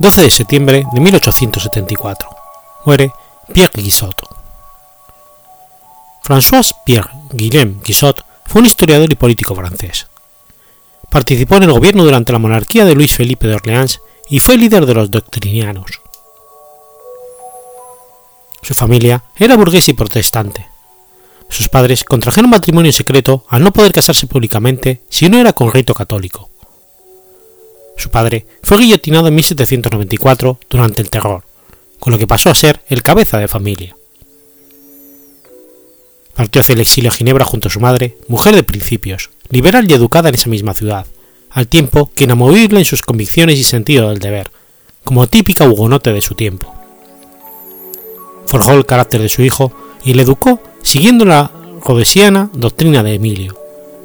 [0.00, 2.30] 12 de septiembre de 1874.
[2.86, 3.12] Muere
[3.52, 4.16] Pierre Guissot.
[6.22, 10.06] François Pierre Guillaume Guissot fue un historiador y político francés.
[11.10, 14.86] Participó en el gobierno durante la monarquía de Luis Felipe de Orleans y fue líder
[14.86, 16.00] de los doctrinianos.
[18.62, 20.66] Su familia era burguesa y protestante.
[21.50, 25.92] Sus padres contrajeron matrimonio secreto al no poder casarse públicamente si no era con rito
[25.92, 26.49] católico.
[28.00, 31.44] Su padre fue guillotinado en 1794 durante el terror,
[31.98, 33.94] con lo que pasó a ser el cabeza de familia.
[36.34, 39.92] Partió hacia el exilio a Ginebra junto a su madre, mujer de principios, liberal y
[39.92, 41.04] educada en esa misma ciudad,
[41.50, 44.50] al tiempo que inamovible en sus convicciones y sentido del deber,
[45.04, 46.74] como típica hugonote de su tiempo.
[48.46, 49.74] Forjó el carácter de su hijo
[50.06, 51.52] y le educó siguiendo la
[51.84, 53.59] rodesiana doctrina de Emilio,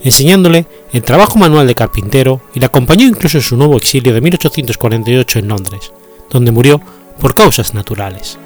[0.06, 4.22] enseñándole el trabajo manual de carpintero y le acompañó incluso en su nuevo exilio de
[4.22, 5.92] 1848 en Londres,
[6.30, 6.80] donde murió
[7.20, 8.38] por causas naturales.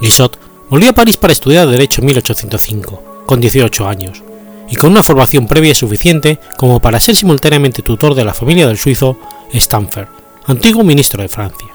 [0.00, 0.38] Guissot
[0.70, 4.22] volvió a París para estudiar Derecho en 1805, con 18 años,
[4.70, 8.78] y con una formación previa suficiente como para ser simultáneamente tutor de la familia del
[8.78, 9.18] suizo
[9.52, 10.06] Stamfer,
[10.46, 11.68] antiguo ministro de Francia.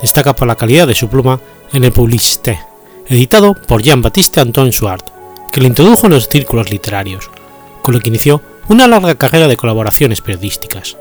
[0.00, 1.40] Destaca por la calidad de su pluma
[1.74, 2.58] en el Publicité,
[3.08, 5.02] editado por Jean-Baptiste Antoine Suard,
[5.52, 7.30] que le introdujo en los círculos literarios,
[7.82, 10.96] con lo que inició una larga carrera de colaboraciones periodísticas.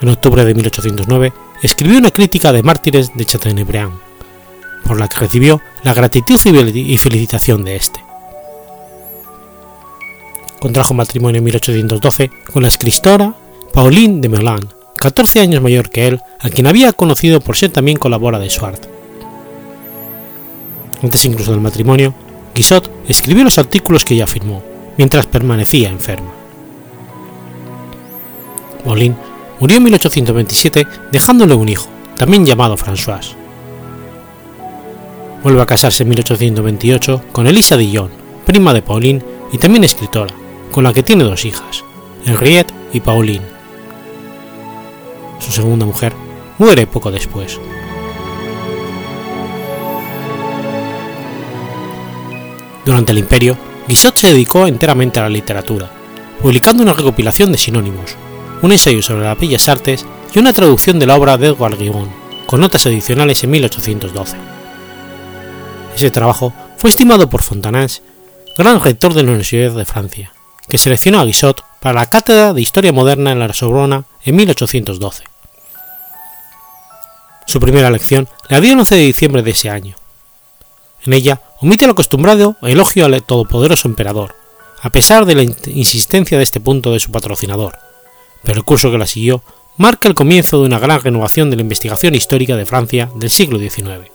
[0.00, 3.92] En octubre de 1809 escribió una crítica de Mártires de Chateaubriand,
[4.84, 8.04] por la que recibió la gratitud y felicitación de este.
[10.60, 13.34] Contrajo matrimonio en 1812 con la escritora
[13.72, 17.96] Pauline de Melun, 14 años mayor que él, a quien había conocido por ser también
[17.96, 18.91] colabora de Swart.
[21.02, 22.14] Antes incluso del matrimonio,
[22.54, 24.62] Guissot escribió los artículos que ella firmó,
[24.96, 26.30] mientras permanecía enferma.
[28.84, 29.16] Molin
[29.58, 33.34] murió en 1827 dejándole un hijo, también llamado François.
[35.42, 38.10] Vuelve a casarse en 1828 con Elisa Dillon,
[38.46, 39.22] prima de Pauline
[39.52, 40.32] y también escritora,
[40.70, 41.84] con la que tiene dos hijas,
[42.24, 43.44] Henriette y Pauline.
[45.40, 46.12] Su segunda mujer
[46.58, 47.58] muere poco después.
[52.84, 53.56] Durante el Imperio,
[53.86, 55.90] Guissot se dedicó enteramente a la literatura,
[56.40, 58.16] publicando una recopilación de sinónimos,
[58.62, 60.04] un ensayo sobre las bellas artes
[60.34, 62.10] y una traducción de la obra de Edward Gibbon,
[62.46, 64.36] con notas adicionales en 1812.
[65.94, 68.02] Ese trabajo fue estimado por Fontanès,
[68.58, 70.32] gran rector de la Universidad de Francia,
[70.68, 75.24] que seleccionó a Guissot para la cátedra de Historia Moderna en la Sorbona en 1812.
[77.46, 79.96] Su primera lección la dio el 11 de diciembre de ese año.
[81.04, 84.34] En ella omite el acostumbrado elogio al todopoderoso emperador,
[84.82, 87.78] a pesar de la insistencia de este punto de su patrocinador,
[88.42, 89.42] pero el curso que la siguió
[89.76, 93.58] marca el comienzo de una gran renovación de la investigación histórica de Francia del siglo
[93.58, 94.10] XIX.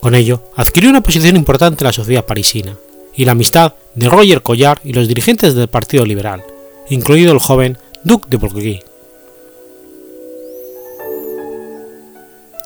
[0.00, 2.76] Con ello, adquirió una posición importante en la sociedad parisina,
[3.16, 6.44] y la amistad de Roger Collard y los dirigentes del Partido Liberal,
[6.90, 8.82] incluido el joven Duc de Bourgui.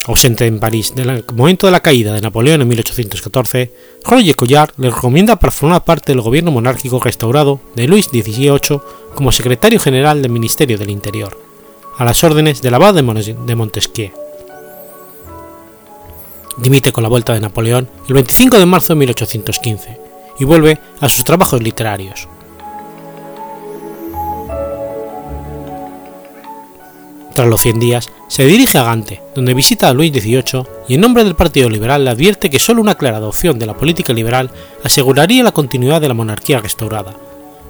[0.07, 3.70] Ausente en París en el momento de la caída de Napoleón en 1814,
[4.03, 8.80] Roger Collard le recomienda para formar parte del gobierno monárquico restaurado de Luis XVIII
[9.14, 11.38] como secretario general del Ministerio del Interior,
[11.98, 14.11] a las órdenes del abad de Montesquieu.
[16.57, 20.01] Dimite con la vuelta de Napoleón el 25 de marzo de 1815
[20.38, 22.26] y vuelve a sus trabajos literarios.
[27.35, 31.01] Tras los 100 días, se dirige a Gante, donde visita a Luis XVIII y en
[31.01, 34.51] nombre del Partido Liberal le advierte que solo una clara adopción de la política liberal
[34.83, 37.14] aseguraría la continuidad de la monarquía restaurada,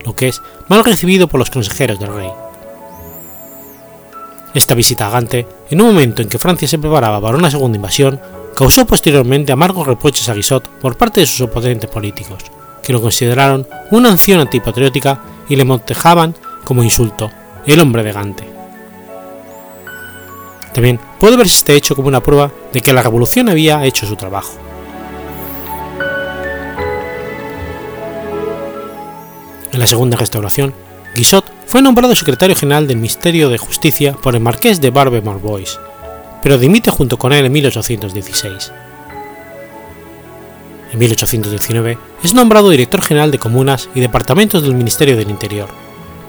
[0.04, 2.30] lo que es mal recibido por los consejeros del rey.
[4.54, 7.76] Esta visita a Gante, en un momento en que Francia se preparaba para una segunda
[7.76, 8.20] invasión,
[8.56, 12.44] causó posteriormente amargos reproches a Guissot por parte de sus oponentes políticos,
[12.82, 16.34] que lo consideraron una acción antipatriótica y le montejaban
[16.64, 17.30] como insulto
[17.66, 18.59] el hombre de Gante.
[20.72, 24.16] También puede verse este hecho como una prueba de que la revolución había hecho su
[24.16, 24.54] trabajo.
[29.72, 30.74] En la segunda restauración,
[31.14, 35.78] Guissot fue nombrado secretario general del Ministerio de Justicia por el marqués de Barbe Marbois,
[36.42, 38.72] pero dimite junto con él en 1816.
[40.92, 45.68] En 1819 es nombrado director general de comunas y departamentos del Ministerio del Interior,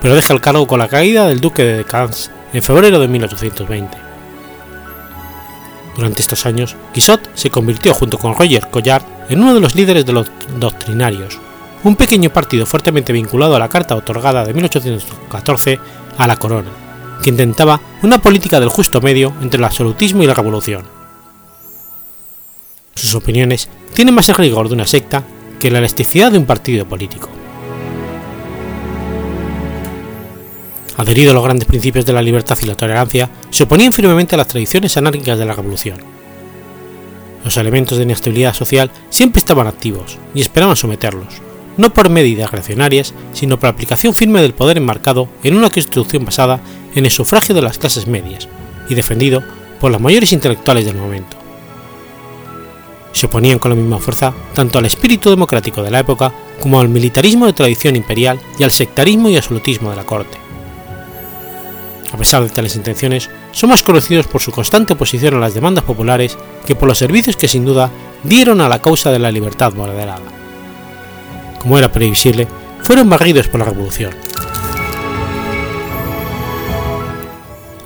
[0.01, 4.10] pero deja el cargo con la caída del duque de Decans en febrero de 1820.
[5.95, 10.05] Durante estos años, Guissot se convirtió junto con Roger Collard en uno de los líderes
[10.05, 11.39] de los doctrinarios,
[11.83, 15.79] un pequeño partido fuertemente vinculado a la carta otorgada de 1814
[16.17, 16.69] a la corona,
[17.21, 20.83] que intentaba una política del justo medio entre el absolutismo y la revolución.
[22.95, 25.23] Sus opiniones tienen más el rigor de una secta
[25.59, 27.29] que la elasticidad de un partido político.
[31.01, 34.37] Adherido a los grandes principios de la libertad y la tolerancia, se oponían firmemente a
[34.37, 35.97] las tradiciones anárquicas de la revolución.
[37.43, 41.41] Los elementos de inestabilidad social siempre estaban activos y esperaban someterlos,
[41.75, 46.59] no por medidas reaccionarias, sino por aplicación firme del poder enmarcado en una constitución basada
[46.93, 48.47] en el sufragio de las clases medias
[48.87, 49.41] y defendido
[49.79, 51.35] por los mayores intelectuales del momento.
[53.11, 56.89] Se oponían con la misma fuerza tanto al espíritu democrático de la época como al
[56.89, 60.40] militarismo de tradición imperial y al sectarismo y absolutismo de la corte.
[62.11, 65.85] A pesar de tales intenciones, son más conocidos por su constante oposición a las demandas
[65.85, 67.89] populares que por los servicios que sin duda
[68.23, 70.19] dieron a la causa de la libertad moderada.
[71.59, 72.47] Como era previsible,
[72.83, 74.11] fueron barridos por la revolución.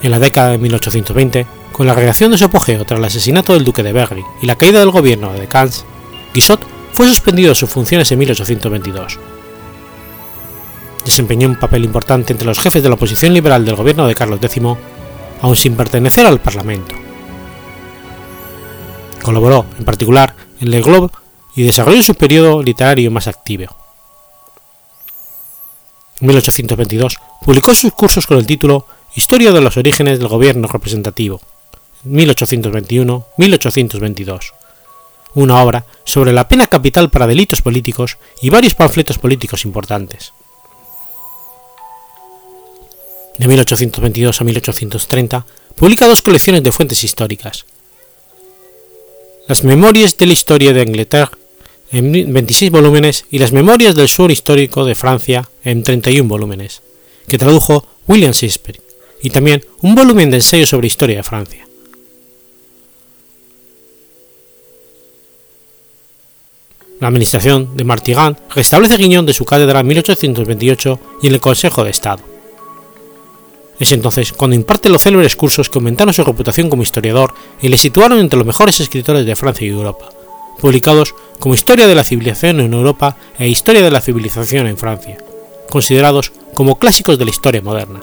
[0.02, 3.64] En la década de 1820, con la reacción de su apogeo tras el asesinato del
[3.64, 5.86] duque de Berry y la caída del gobierno de Cans,
[6.34, 9.20] Guizot fue suspendido de sus funciones en 1822
[11.06, 14.40] desempeñó un papel importante entre los jefes de la oposición liberal del gobierno de Carlos
[14.42, 14.62] X,
[15.42, 16.96] aun sin pertenecer al Parlamento.
[19.22, 21.10] Colaboró, en particular, en Le Globe
[21.56, 23.76] y desarrolló su periodo literario más activo.
[26.20, 31.40] En 1822 publicó sus cursos con el título Historia de los orígenes del gobierno representativo,
[32.06, 34.54] 1821-1822,
[35.36, 40.34] una obra sobre la pena capital para delitos políticos y varios panfletos políticos importantes.
[43.38, 47.66] De 1822 a 1830 publica dos colecciones de fuentes históricas.
[49.48, 51.32] Las Memorias de la Historia de Inglaterra
[51.92, 56.82] en 26 volúmenes y las Memorias del Sur Histórico de Francia en 31 volúmenes,
[57.28, 58.82] que tradujo William Shakespeare,
[59.22, 61.68] y también un volumen de ensayos sobre historia de Francia.
[67.00, 71.84] La administración de Martigan restablece Guiñón de su cátedra en 1828 y en el Consejo
[71.84, 72.35] de Estado.
[73.80, 77.78] Es entonces cuando imparte los célebres cursos que aumentaron su reputación como historiador y le
[77.78, 80.10] situaron entre los mejores escritores de Francia y Europa,
[80.60, 85.18] publicados como Historia de la civilización en Europa e Historia de la civilización en Francia,
[85.70, 88.00] considerados como clásicos de la historia moderna.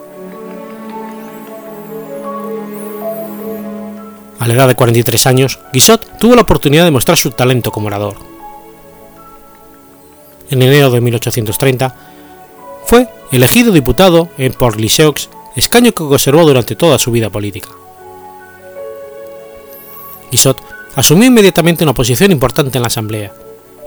[4.38, 7.86] A la edad de 43 años, Guizot tuvo la oportunidad de mostrar su talento como
[7.86, 8.16] orador.
[10.50, 11.94] En enero de 1830
[12.84, 17.68] fue elegido diputado en Port-Lisieux escaño que conservó durante toda su vida política.
[20.30, 20.58] Guizot
[20.94, 23.32] asumió inmediatamente una posición importante en la Asamblea,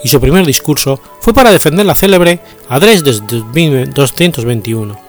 [0.03, 2.39] y su primer discurso fue para defender la célebre
[2.70, 3.13] Adrés de
[3.86, 4.99] 221,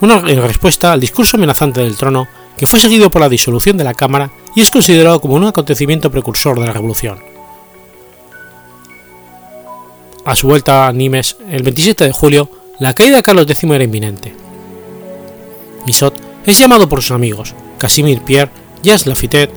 [0.00, 2.26] una respuesta al discurso amenazante del trono
[2.56, 6.10] que fue seguido por la disolución de la Cámara y es considerado como un acontecimiento
[6.10, 7.18] precursor de la Revolución.
[10.24, 12.48] A su vuelta a Nimes, el 27 de julio,
[12.78, 14.41] la caída de Carlos X era inminente.
[15.86, 16.14] Guizot
[16.46, 18.50] es llamado por sus amigos, Casimir Pierre,
[18.82, 19.50] Jacques Lafitte,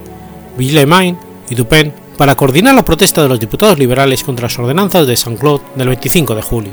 [0.58, 1.18] Villemain
[1.50, 5.64] y Dupin, para coordinar la protesta de los diputados liberales contra las ordenanzas de Saint-Claude
[5.76, 6.72] del 25 de julio.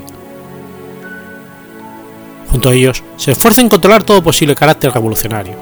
[2.51, 5.57] Junto a ellos, se esfuerza en controlar todo posible carácter revolucionario.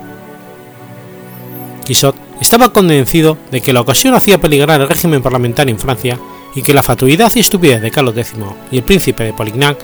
[1.87, 6.19] Guizot estaba convencido de que la ocasión hacía peligrar el régimen parlamentario en Francia
[6.55, 8.35] y que la fatuidad y estupidez de Carlos X
[8.71, 9.79] y el príncipe de Polignac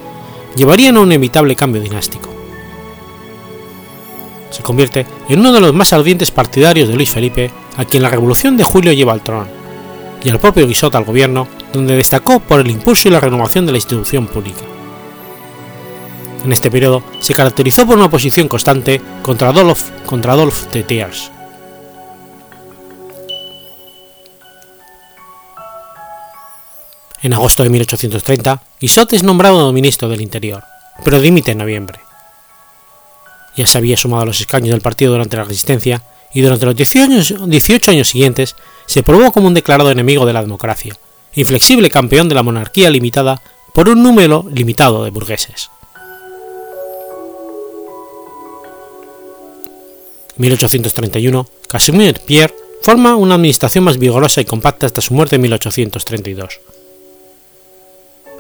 [0.56, 2.35] llevarían a un inevitable cambio dinástico
[4.50, 8.08] se convierte en uno de los más ardientes partidarios de Luis Felipe, a quien la
[8.08, 9.48] Revolución de Julio lleva al trono,
[10.22, 13.72] y al propio Guizot al gobierno, donde destacó por el impulso y la renovación de
[13.72, 14.62] la institución pública.
[16.44, 21.32] En este periodo se caracterizó por una oposición constante contra Adolf, de Thiers.
[27.22, 30.62] En agosto de 1830, Guizot es nombrado ministro del Interior,
[31.02, 31.98] pero dimite en noviembre
[33.56, 36.02] ya se había sumado a los escaños del partido durante la resistencia
[36.32, 38.56] y durante los 18 años, siguientes
[38.86, 40.96] se probó como un declarado enemigo de la democracia,
[41.34, 43.40] inflexible campeón de la monarquía limitada
[43.72, 45.70] por un número limitado de burgueses.
[50.36, 55.42] En 1831, Casimir Pierre forma una administración más vigorosa y compacta hasta su muerte en
[55.42, 56.60] 1832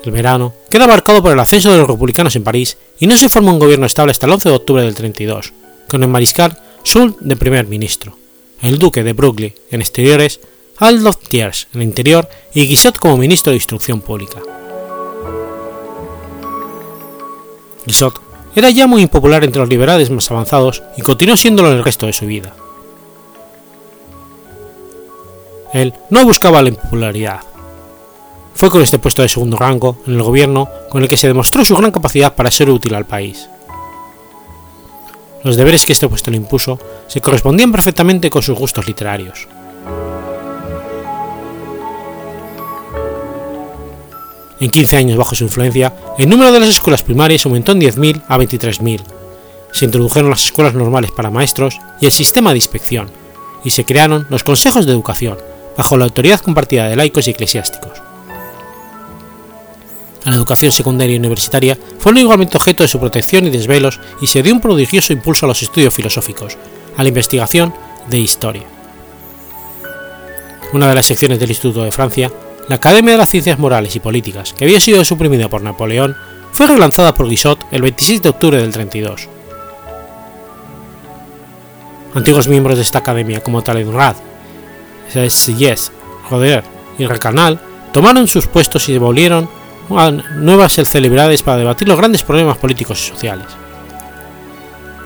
[0.06, 3.28] el verano queda marcado por el ascenso de los republicanos en París y no se
[3.28, 5.52] forma un gobierno estable hasta el 11 de octubre del 32,
[5.88, 8.16] con el mariscal Soult de primer ministro,
[8.62, 10.40] el duque de Broglie en exteriores,
[10.78, 14.40] Adolphe Thiers en interior y Guizot como ministro de Instrucción Pública.
[17.86, 18.20] Guizot
[18.54, 22.12] era ya muy impopular entre los liberales más avanzados y continuó siéndolo el resto de
[22.12, 22.54] su vida.
[25.72, 27.40] Él no buscaba la impopularidad,
[28.56, 31.64] fue con este puesto de segundo rango en el gobierno con el que se demostró
[31.64, 33.48] su gran capacidad para ser útil al país.
[35.44, 39.46] Los deberes que este puesto le impuso se correspondían perfectamente con sus gustos literarios.
[44.58, 48.22] En 15 años bajo su influencia, el número de las escuelas primarias aumentó en 10.000
[48.26, 49.02] a 23.000.
[49.70, 53.10] Se introdujeron las escuelas normales para maestros y el sistema de inspección,
[53.64, 55.36] y se crearon los consejos de educación,
[55.76, 58.06] bajo la autoridad compartida de laicos y eclesiásticos.
[60.26, 64.42] La educación secundaria y universitaria fueron igualmente objeto de su protección y desvelos y se
[64.42, 66.58] dio un prodigioso impulso a los estudios filosóficos,
[66.96, 67.72] a la investigación
[68.10, 68.64] de historia.
[70.72, 72.32] Una de las secciones del Instituto de Francia,
[72.68, 76.16] la Academia de las Ciencias Morales y Políticas, que había sido suprimida por Napoleón,
[76.50, 79.28] fue relanzada por Guizot el 26 de octubre del 32.
[82.16, 84.16] Antiguos miembros de esta academia como Talleyrand,
[85.56, 85.92] Yes,
[86.28, 86.64] Roder
[86.98, 87.60] y Recanal
[87.92, 89.48] tomaron sus puestos y devolvieron
[89.88, 93.46] nuevas celebridades para debatir los grandes problemas políticos y sociales.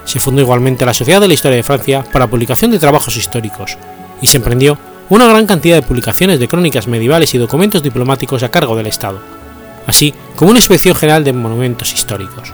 [0.04, 3.76] Se fundó igualmente la Sociedad de la Historia de Francia para publicación de trabajos históricos,
[4.20, 4.78] y se emprendió
[5.08, 9.20] una gran cantidad de publicaciones de crónicas medievales y documentos diplomáticos a cargo del Estado,
[9.86, 12.52] así como una inspección general de monumentos históricos.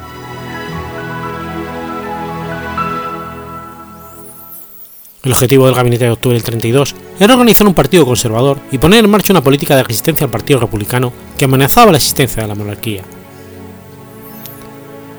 [5.26, 9.04] El objetivo del gabinete de octubre del 32 era organizar un partido conservador y poner
[9.04, 12.54] en marcha una política de resistencia al Partido Republicano que amenazaba la existencia de la
[12.54, 13.02] monarquía.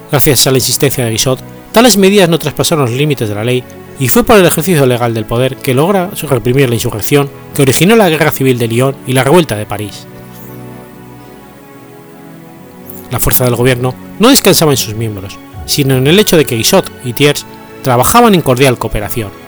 [0.09, 1.43] Gracias a la insistencia de Guizot,
[1.73, 3.65] tales medidas no traspasaron los límites de la ley
[3.99, 7.97] y fue por el ejercicio legal del poder que logra reprimir la insurrección que originó
[7.97, 10.07] la Guerra Civil de Lyon y la Revuelta de París.
[13.11, 16.55] La fuerza del gobierno no descansaba en sus miembros, sino en el hecho de que
[16.55, 17.45] Guizot y Thiers
[17.81, 19.46] trabajaban en cordial cooperación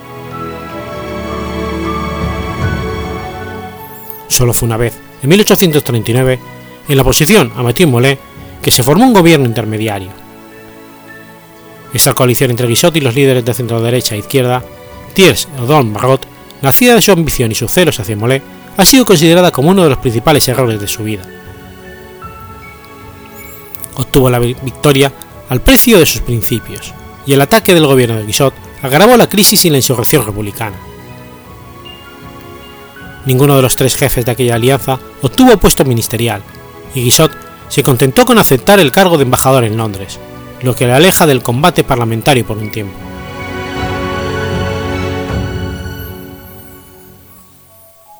[4.30, 6.40] Solo fue una vez, en 1839,
[6.88, 8.18] en la oposición a Mathieu Molé,
[8.62, 10.10] que se formó un gobierno intermediario.
[11.94, 14.64] Esta coalición entre Guizot y los líderes de centro-derecha e izquierda,
[15.14, 16.26] Thiers y Odon Barrot,
[16.62, 18.42] nacida de su ambición y sus celos hacia Molé,
[18.78, 21.24] ha sido considerada como uno de los principales errores de su vida.
[23.96, 25.12] Obtuvo la victoria
[25.50, 26.94] al precio de sus principios,
[27.26, 30.89] y el ataque del gobierno de Guizot agravó la crisis y la insurrección republicana.
[33.26, 36.42] Ninguno de los tres jefes de aquella alianza obtuvo puesto ministerial,
[36.96, 37.32] y Guizot
[37.68, 40.20] se contentó con aceptar el cargo de embajador en Londres,
[40.62, 42.98] lo que le aleja del combate parlamentario por un tiempo.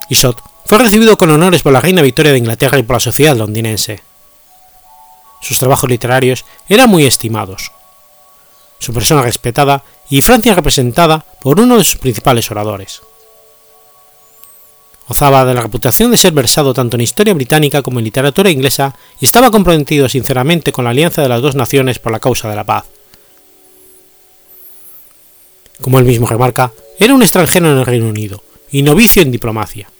[0.08, 3.36] Guizot fue recibido con honores por la reina Victoria de Inglaterra y por la sociedad
[3.36, 4.02] londinense.
[5.40, 7.72] Sus trabajos literarios eran muy estimados.
[8.78, 13.02] Su persona respetada y Francia representada por uno de sus principales oradores.
[15.10, 18.94] Gozaba de la reputación de ser versado tanto en historia británica como en literatura inglesa
[19.20, 22.54] y estaba comprometido sinceramente con la alianza de las dos naciones por la causa de
[22.54, 22.84] la paz.
[25.80, 29.90] Como él mismo remarca, era un extranjero en el Reino Unido y novicio en diplomacia.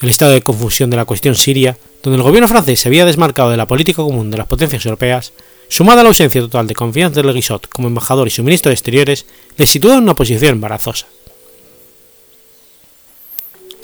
[0.00, 3.50] El estado de confusión de la cuestión siria, donde el gobierno francés se había desmarcado
[3.50, 5.32] de la política común de las potencias europeas,
[5.66, 8.74] sumada a la ausencia total de confianza de Leguizot como embajador y su ministro de
[8.74, 9.26] Exteriores,
[9.56, 11.08] le situó en una posición embarazosa.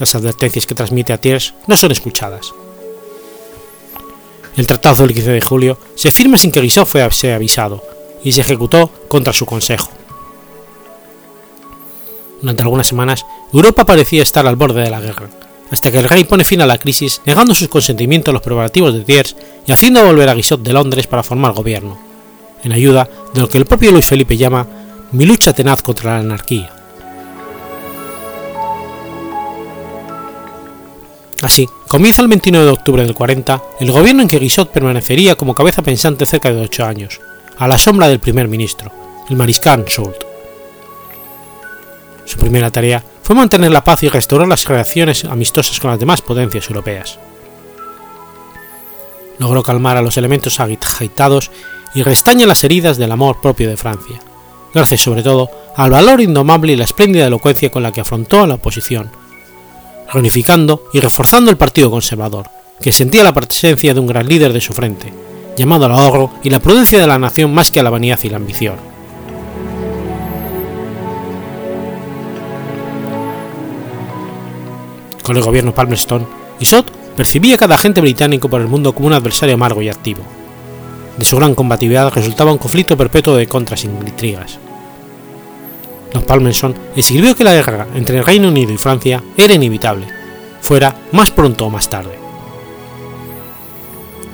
[0.00, 2.54] Las advertencias que transmite a Thiers no son escuchadas.
[4.56, 7.84] El tratado del 15 de julio se firma sin que Guizot fuese avisado
[8.24, 9.90] y se ejecutó contra su consejo.
[12.40, 15.28] Durante algunas semanas, Europa parecía estar al borde de la guerra,
[15.70, 18.94] hasta que el rey pone fin a la crisis negando sus consentimientos a los preparativos
[18.94, 19.36] de Thiers
[19.66, 21.98] y haciendo volver a Guizot de Londres para formar gobierno,
[22.64, 24.66] en ayuda de lo que el propio Luis Felipe llama
[25.12, 26.79] mi lucha tenaz contra la anarquía.
[31.42, 35.54] Así, comienza el 29 de octubre del 40 el gobierno en que Guizot permanecería como
[35.54, 37.20] cabeza pensante cerca de ocho años,
[37.56, 38.92] a la sombra del primer ministro,
[39.30, 40.24] el mariscal Soult.
[42.26, 46.20] Su primera tarea fue mantener la paz y restaurar las relaciones amistosas con las demás
[46.20, 47.18] potencias europeas.
[49.38, 51.50] Logró calmar a los elementos agitados
[51.94, 54.20] y restaña las heridas del amor propio de Francia,
[54.74, 58.46] gracias sobre todo al valor indomable y la espléndida elocuencia con la que afrontó a
[58.46, 59.10] la oposición,
[60.12, 62.48] reunificando y reforzando el Partido Conservador,
[62.80, 65.12] que sentía la presencia de un gran líder de su frente,
[65.56, 68.28] llamado al ahorro y la prudencia de la nación más que a la vanidad y
[68.28, 68.76] la ambición.
[75.22, 76.26] Con el gobierno Palmerston,
[76.58, 80.22] Isot percibía a cada agente británico por el mundo como un adversario amargo y activo.
[81.16, 84.58] De su gran combatividad resultaba un conflicto perpetuo de contras intrigas.
[86.12, 90.06] Los Palmerston escribió que la guerra entre el Reino Unido y Francia era inevitable,
[90.60, 92.18] fuera más pronto o más tarde.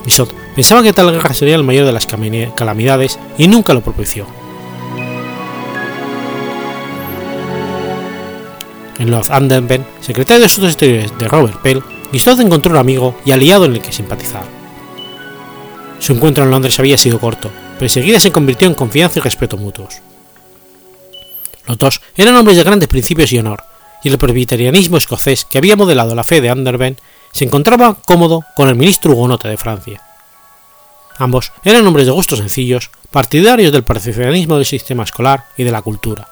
[0.07, 4.27] Isot pensaba que tal guerra sería el mayor de las calamidades y nunca lo propició.
[8.99, 11.83] En Lord Anderben, secretario de Asuntos Exteriores de Robert Pell,
[12.13, 14.45] Isot encontró un amigo y aliado en el que simpatizar.
[15.99, 19.57] Su encuentro en Londres había sido corto, pero enseguida se convirtió en confianza y respeto
[19.57, 20.01] mutuos.
[21.67, 23.65] Los dos eran hombres de grandes principios y honor,
[24.03, 26.99] y el presbiterianismo escocés que había modelado la fe de Anderben
[27.33, 30.03] se encontraba cómodo con el ministro hugonote de Francia.
[31.19, 35.83] Ambos eran hombres de gustos sencillos, partidarios del perfeccionismo del sistema escolar y de la
[35.83, 36.29] cultura.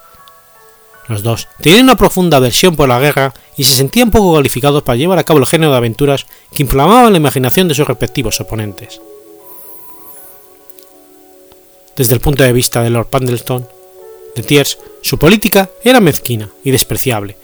[1.09, 4.97] Los dos tenían una profunda aversión por la guerra y se sentían poco calificados para
[4.97, 9.01] llevar a cabo el género de aventuras que inflamaban la imaginación de sus respectivos oponentes.
[11.97, 13.69] Desde el punto de vista de Lord Pendleton,
[14.35, 17.37] de Thiers, su política era mezquina y despreciable,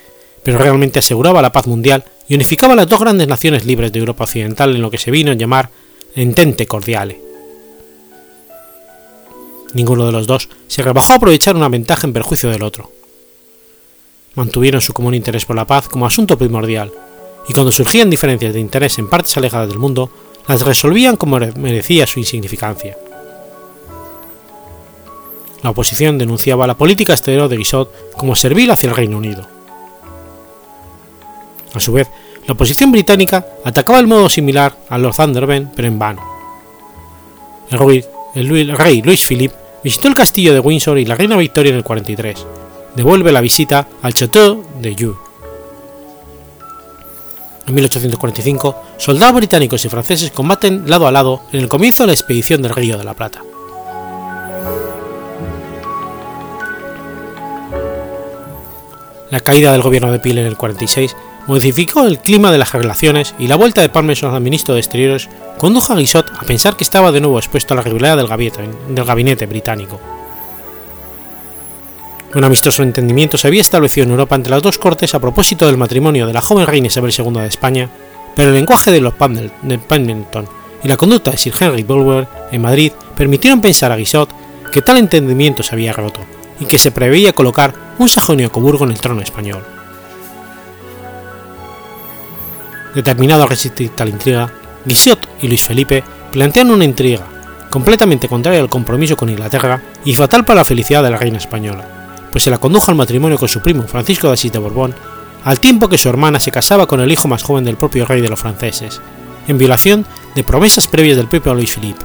[0.42, 4.24] pero realmente aseguraba la paz mundial y unificaba las dos grandes naciones libres de Europa
[4.24, 5.68] Occidental en lo que se vino a llamar
[6.14, 7.20] Entente Cordiale.
[9.74, 12.90] Ninguno de los dos se rebajó a aprovechar una ventaja en perjuicio del otro.
[14.36, 16.90] Mantuvieron su común interés por la paz como asunto primordial,
[17.46, 20.10] y cuando surgían diferencias de interés en partes alejadas del mundo,
[20.48, 22.96] las resolvían como merecía su insignificancia.
[25.62, 29.46] La oposición denunciaba la política exterior de Guizot como servil hacia el Reino Unido.
[31.74, 32.08] A su vez,
[32.46, 36.22] la oposición británica atacaba de modo similar a Lord Thunderben, pero en vano.
[37.70, 38.04] El rey,
[38.34, 39.54] el Luis Philippe
[39.84, 42.46] visitó el castillo de Windsor y la reina Victoria en el 43.
[42.96, 45.16] Devuelve la visita al Château de Joux.
[47.66, 52.14] En 1845, soldados británicos y franceses combaten lado a lado en el comienzo de la
[52.14, 53.42] expedición del Río de la Plata.
[59.30, 61.16] La caída del gobierno de Peel en el 46
[61.46, 65.28] modificó el clima de las relaciones y la vuelta de Palmerston al ministro de Exteriores
[65.56, 69.46] condujo a Guizot a pensar que estaba de nuevo expuesto a la rivalidad del gabinete,
[69.46, 70.00] británico.
[72.34, 75.76] Un amistoso entendimiento se había establecido en Europa entre las dos cortes a propósito del
[75.76, 77.88] matrimonio de la joven reina Isabel II de España,
[78.34, 80.48] pero el lenguaje de los Pendleton
[80.82, 84.30] y la conducta de Sir Henry Bulwer en Madrid permitieron pensar a Guizot
[84.72, 86.20] que tal entendimiento se había roto
[86.60, 89.64] y que se preveía colocar un sajonia-coburgo en el trono español.
[92.94, 94.52] Determinado a resistir tal intriga,
[94.84, 97.26] Guizot y Luis Felipe plantean una intriga
[97.70, 102.28] completamente contraria al compromiso con Inglaterra y fatal para la felicidad de la reina española,
[102.32, 104.94] pues se la condujo al matrimonio con su primo Francisco de Asís de Borbón,
[105.44, 108.20] al tiempo que su hermana se casaba con el hijo más joven del propio rey
[108.20, 109.00] de los franceses,
[109.46, 110.04] en violación
[110.34, 112.04] de promesas previas del propio Luis Felipe.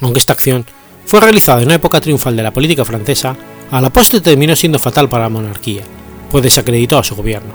[0.00, 0.66] Aunque esta acción
[1.06, 3.36] fue realizada en una época triunfal de la política francesa,
[3.70, 5.82] a la postre terminó siendo fatal para la monarquía,
[6.30, 7.54] pues desacreditó a su gobierno.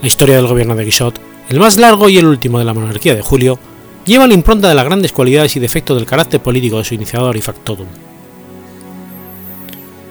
[0.00, 3.14] La historia del gobierno de Guizot, el más largo y el último de la monarquía
[3.14, 3.58] de Julio,
[4.04, 7.36] lleva la impronta de las grandes cualidades y defectos del carácter político de su iniciador
[7.36, 7.86] y factotum.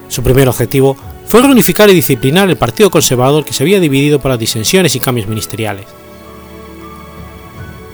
[0.07, 4.31] Su primer objetivo fue reunificar y disciplinar el Partido Conservador que se había dividido por
[4.31, 5.85] las disensiones y cambios ministeriales.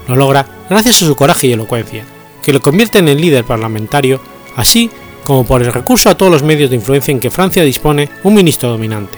[0.08, 2.04] Lo logra gracias a su coraje y elocuencia,
[2.44, 4.22] que lo convierte en líder parlamentario,
[4.56, 4.90] así
[5.24, 8.34] como por el recurso a todos los medios de influencia en que Francia dispone un
[8.34, 9.18] ministro dominante.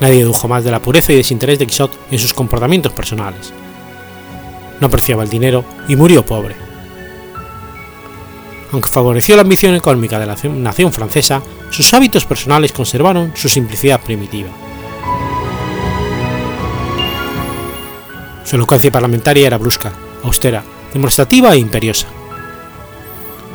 [0.00, 3.52] Nadie dedujo más de la pureza y desinterés de Quixote en sus comportamientos personales.
[4.80, 6.56] No apreciaba el dinero y murió pobre.
[8.72, 14.00] Aunque favoreció la ambición económica de la nación francesa, sus hábitos personales conservaron su simplicidad
[14.00, 14.50] primitiva.
[18.48, 19.92] Su elocuencia parlamentaria era brusca,
[20.22, 20.64] austera,
[20.94, 22.06] demostrativa e imperiosa.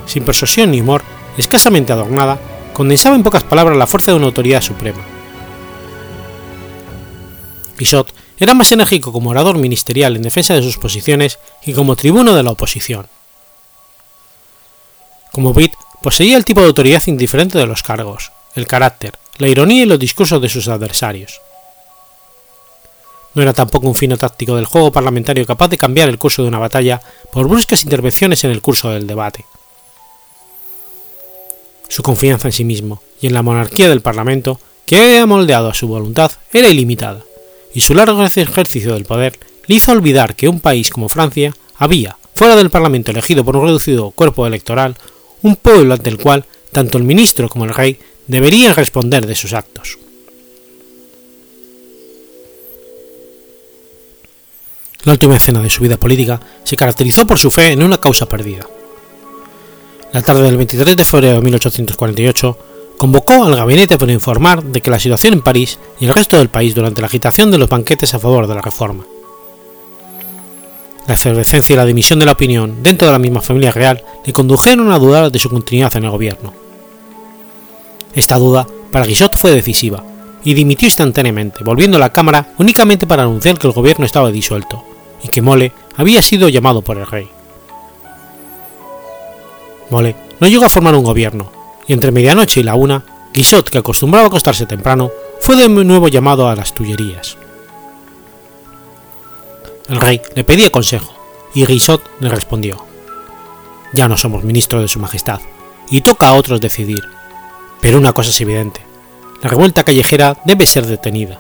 [0.06, 1.02] Sin persuasión ni humor,
[1.36, 2.40] escasamente adornada,
[2.74, 5.04] condensaba en pocas palabras la fuerza de una autoridad suprema.
[7.76, 12.36] Guizot era más enérgico como orador ministerial en defensa de sus posiciones que como tribuno
[12.36, 13.08] de la oposición.
[15.32, 19.82] Como Pitt, poseía el tipo de autoridad indiferente de los cargos, el carácter, la ironía
[19.82, 21.42] y los discursos de sus adversarios.
[23.36, 26.48] No era tampoco un fino táctico del juego parlamentario capaz de cambiar el curso de
[26.48, 27.02] una batalla
[27.32, 29.46] por bruscas intervenciones en el curso del debate.
[31.88, 35.74] Su confianza en sí mismo y en la monarquía del Parlamento, que había moldeado a
[35.74, 37.24] su voluntad, era ilimitada,
[37.74, 42.18] y su largo ejercicio del poder le hizo olvidar que un país como Francia había,
[42.36, 44.96] fuera del Parlamento elegido por un reducido cuerpo electoral,
[45.42, 49.54] un pueblo ante el cual tanto el ministro como el rey deberían responder de sus
[49.54, 49.98] actos.
[55.06, 58.26] La última escena de su vida política se caracterizó por su fe en una causa
[58.26, 58.66] perdida.
[60.14, 62.58] La tarde del 23 de febrero de 1848,
[62.98, 66.50] convocó al gabinete para informar de que la situación en París y el resto del
[66.50, 69.04] país durante la agitación de los banquetes a favor de la reforma.
[71.08, 74.32] La efervescencia y la dimisión de la opinión dentro de la misma familia real le
[74.32, 76.54] condujeron a dudar de su continuidad en el gobierno.
[78.14, 80.04] Esta duda para Guizot fue decisiva,
[80.46, 84.84] y dimitió instantáneamente, volviendo a la Cámara únicamente para anunciar que el gobierno estaba disuelto,
[85.24, 87.30] y que Mole había sido llamado por el rey.
[89.90, 91.52] Mole no llegó a formar un gobierno,
[91.88, 96.08] y entre medianoche y la una, Guizot, que acostumbraba a acostarse temprano, fue de nuevo
[96.08, 97.38] llamado a las Tullerías.
[99.90, 101.14] El rey le pedía consejo,
[101.54, 102.86] y Guizot le respondió:
[103.94, 105.42] Ya no somos ministros de su majestad,
[105.90, 107.04] y toca a otros decidir.
[107.82, 108.82] Pero una cosa es evidente:
[109.42, 111.40] la revuelta callejera debe ser detenida.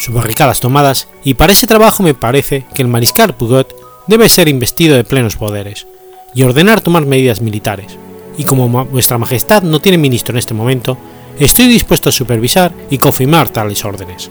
[0.00, 4.48] Sus barricadas tomadas, y para ese trabajo me parece que el mariscal Pugot debe ser
[4.48, 5.86] investido de plenos poderes,
[6.34, 7.98] y ordenar tomar medidas militares,
[8.38, 10.96] y como vuestra majestad no tiene ministro en este momento,
[11.38, 14.30] estoy dispuesto a supervisar y confirmar tales órdenes.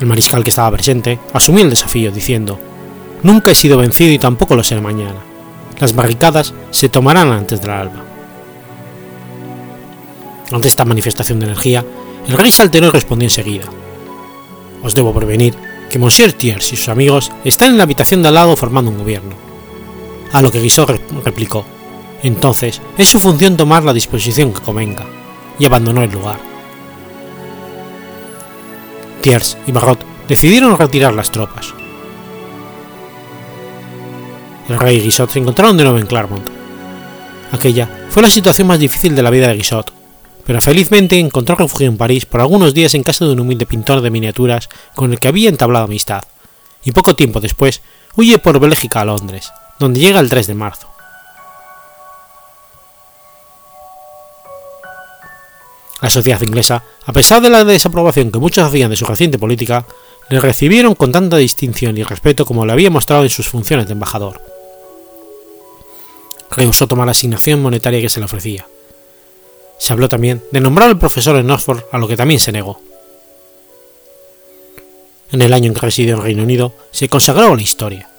[0.00, 2.58] El mariscal que estaba presente asumió el desafío diciendo,
[3.22, 5.20] Nunca he sido vencido y tampoco lo seré mañana.
[5.78, 8.04] Las barricadas se tomarán antes del alba.
[10.50, 11.84] Ante esta manifestación de energía,
[12.28, 13.64] el rey se alteró y respondió enseguida.
[14.82, 15.54] Os debo prevenir
[15.90, 18.98] que Monsieur Thiers y sus amigos están en la habitación de al lado formando un
[18.98, 19.34] gobierno.
[20.32, 21.64] A lo que Guizot replicó,
[22.22, 25.06] entonces es su función tomar la disposición que convenga,
[25.58, 26.38] y abandonó el lugar.
[29.22, 31.72] Thiers y Barrot decidieron retirar las tropas.
[34.68, 36.46] El rey y Guizot se encontraron de nuevo en Clermont.
[37.52, 39.97] Aquella fue la situación más difícil de la vida de Guizot,
[40.48, 44.00] pero felizmente encontró refugio en París por algunos días en casa de un humilde pintor
[44.00, 46.22] de miniaturas con el que había entablado amistad,
[46.82, 47.82] y poco tiempo después
[48.16, 50.88] huye por Bélgica a Londres, donde llega el 3 de marzo.
[56.00, 59.84] La sociedad inglesa, a pesar de la desaprobación que muchos hacían de su reciente política,
[60.30, 63.92] le recibieron con tanta distinción y respeto como le había mostrado en sus funciones de
[63.92, 64.40] embajador.
[66.50, 68.66] Rehusó tomar la asignación monetaria que se le ofrecía.
[69.78, 72.80] Se habló también de nombrar al profesor en Oxford, a lo que también se negó.
[75.30, 78.10] En el año en que residió en Reino Unido, se consagró a la historia.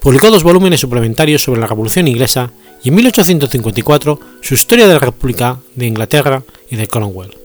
[0.00, 2.50] Publicó dos volúmenes suplementarios sobre la Revolución Inglesa
[2.82, 7.36] y en 1854 su Historia de la República de Inglaterra y de Cromwell.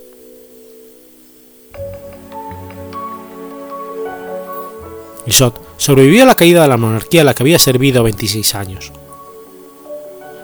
[5.25, 8.91] Guizot sobrevivió a la caída de la monarquía a la que había servido 26 años.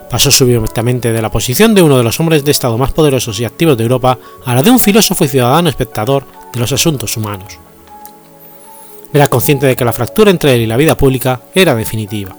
[0.10, 3.46] Pasó súbitamente de la posición de uno de los hombres de Estado más poderosos y
[3.46, 7.60] activos de Europa a la de un filósofo y ciudadano espectador de los asuntos humanos.
[9.14, 12.36] Era consciente de que la fractura entre él y la vida pública era definitiva.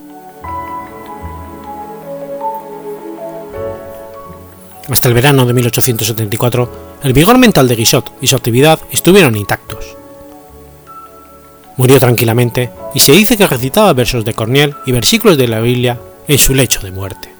[4.88, 9.96] Hasta el verano de 1874, el vigor mental de Guizot y su actividad estuvieron intactos.
[11.76, 16.00] Murió tranquilamente y se dice que recitaba versos de Corniel y versículos de la Biblia
[16.26, 17.39] en su lecho de muerte.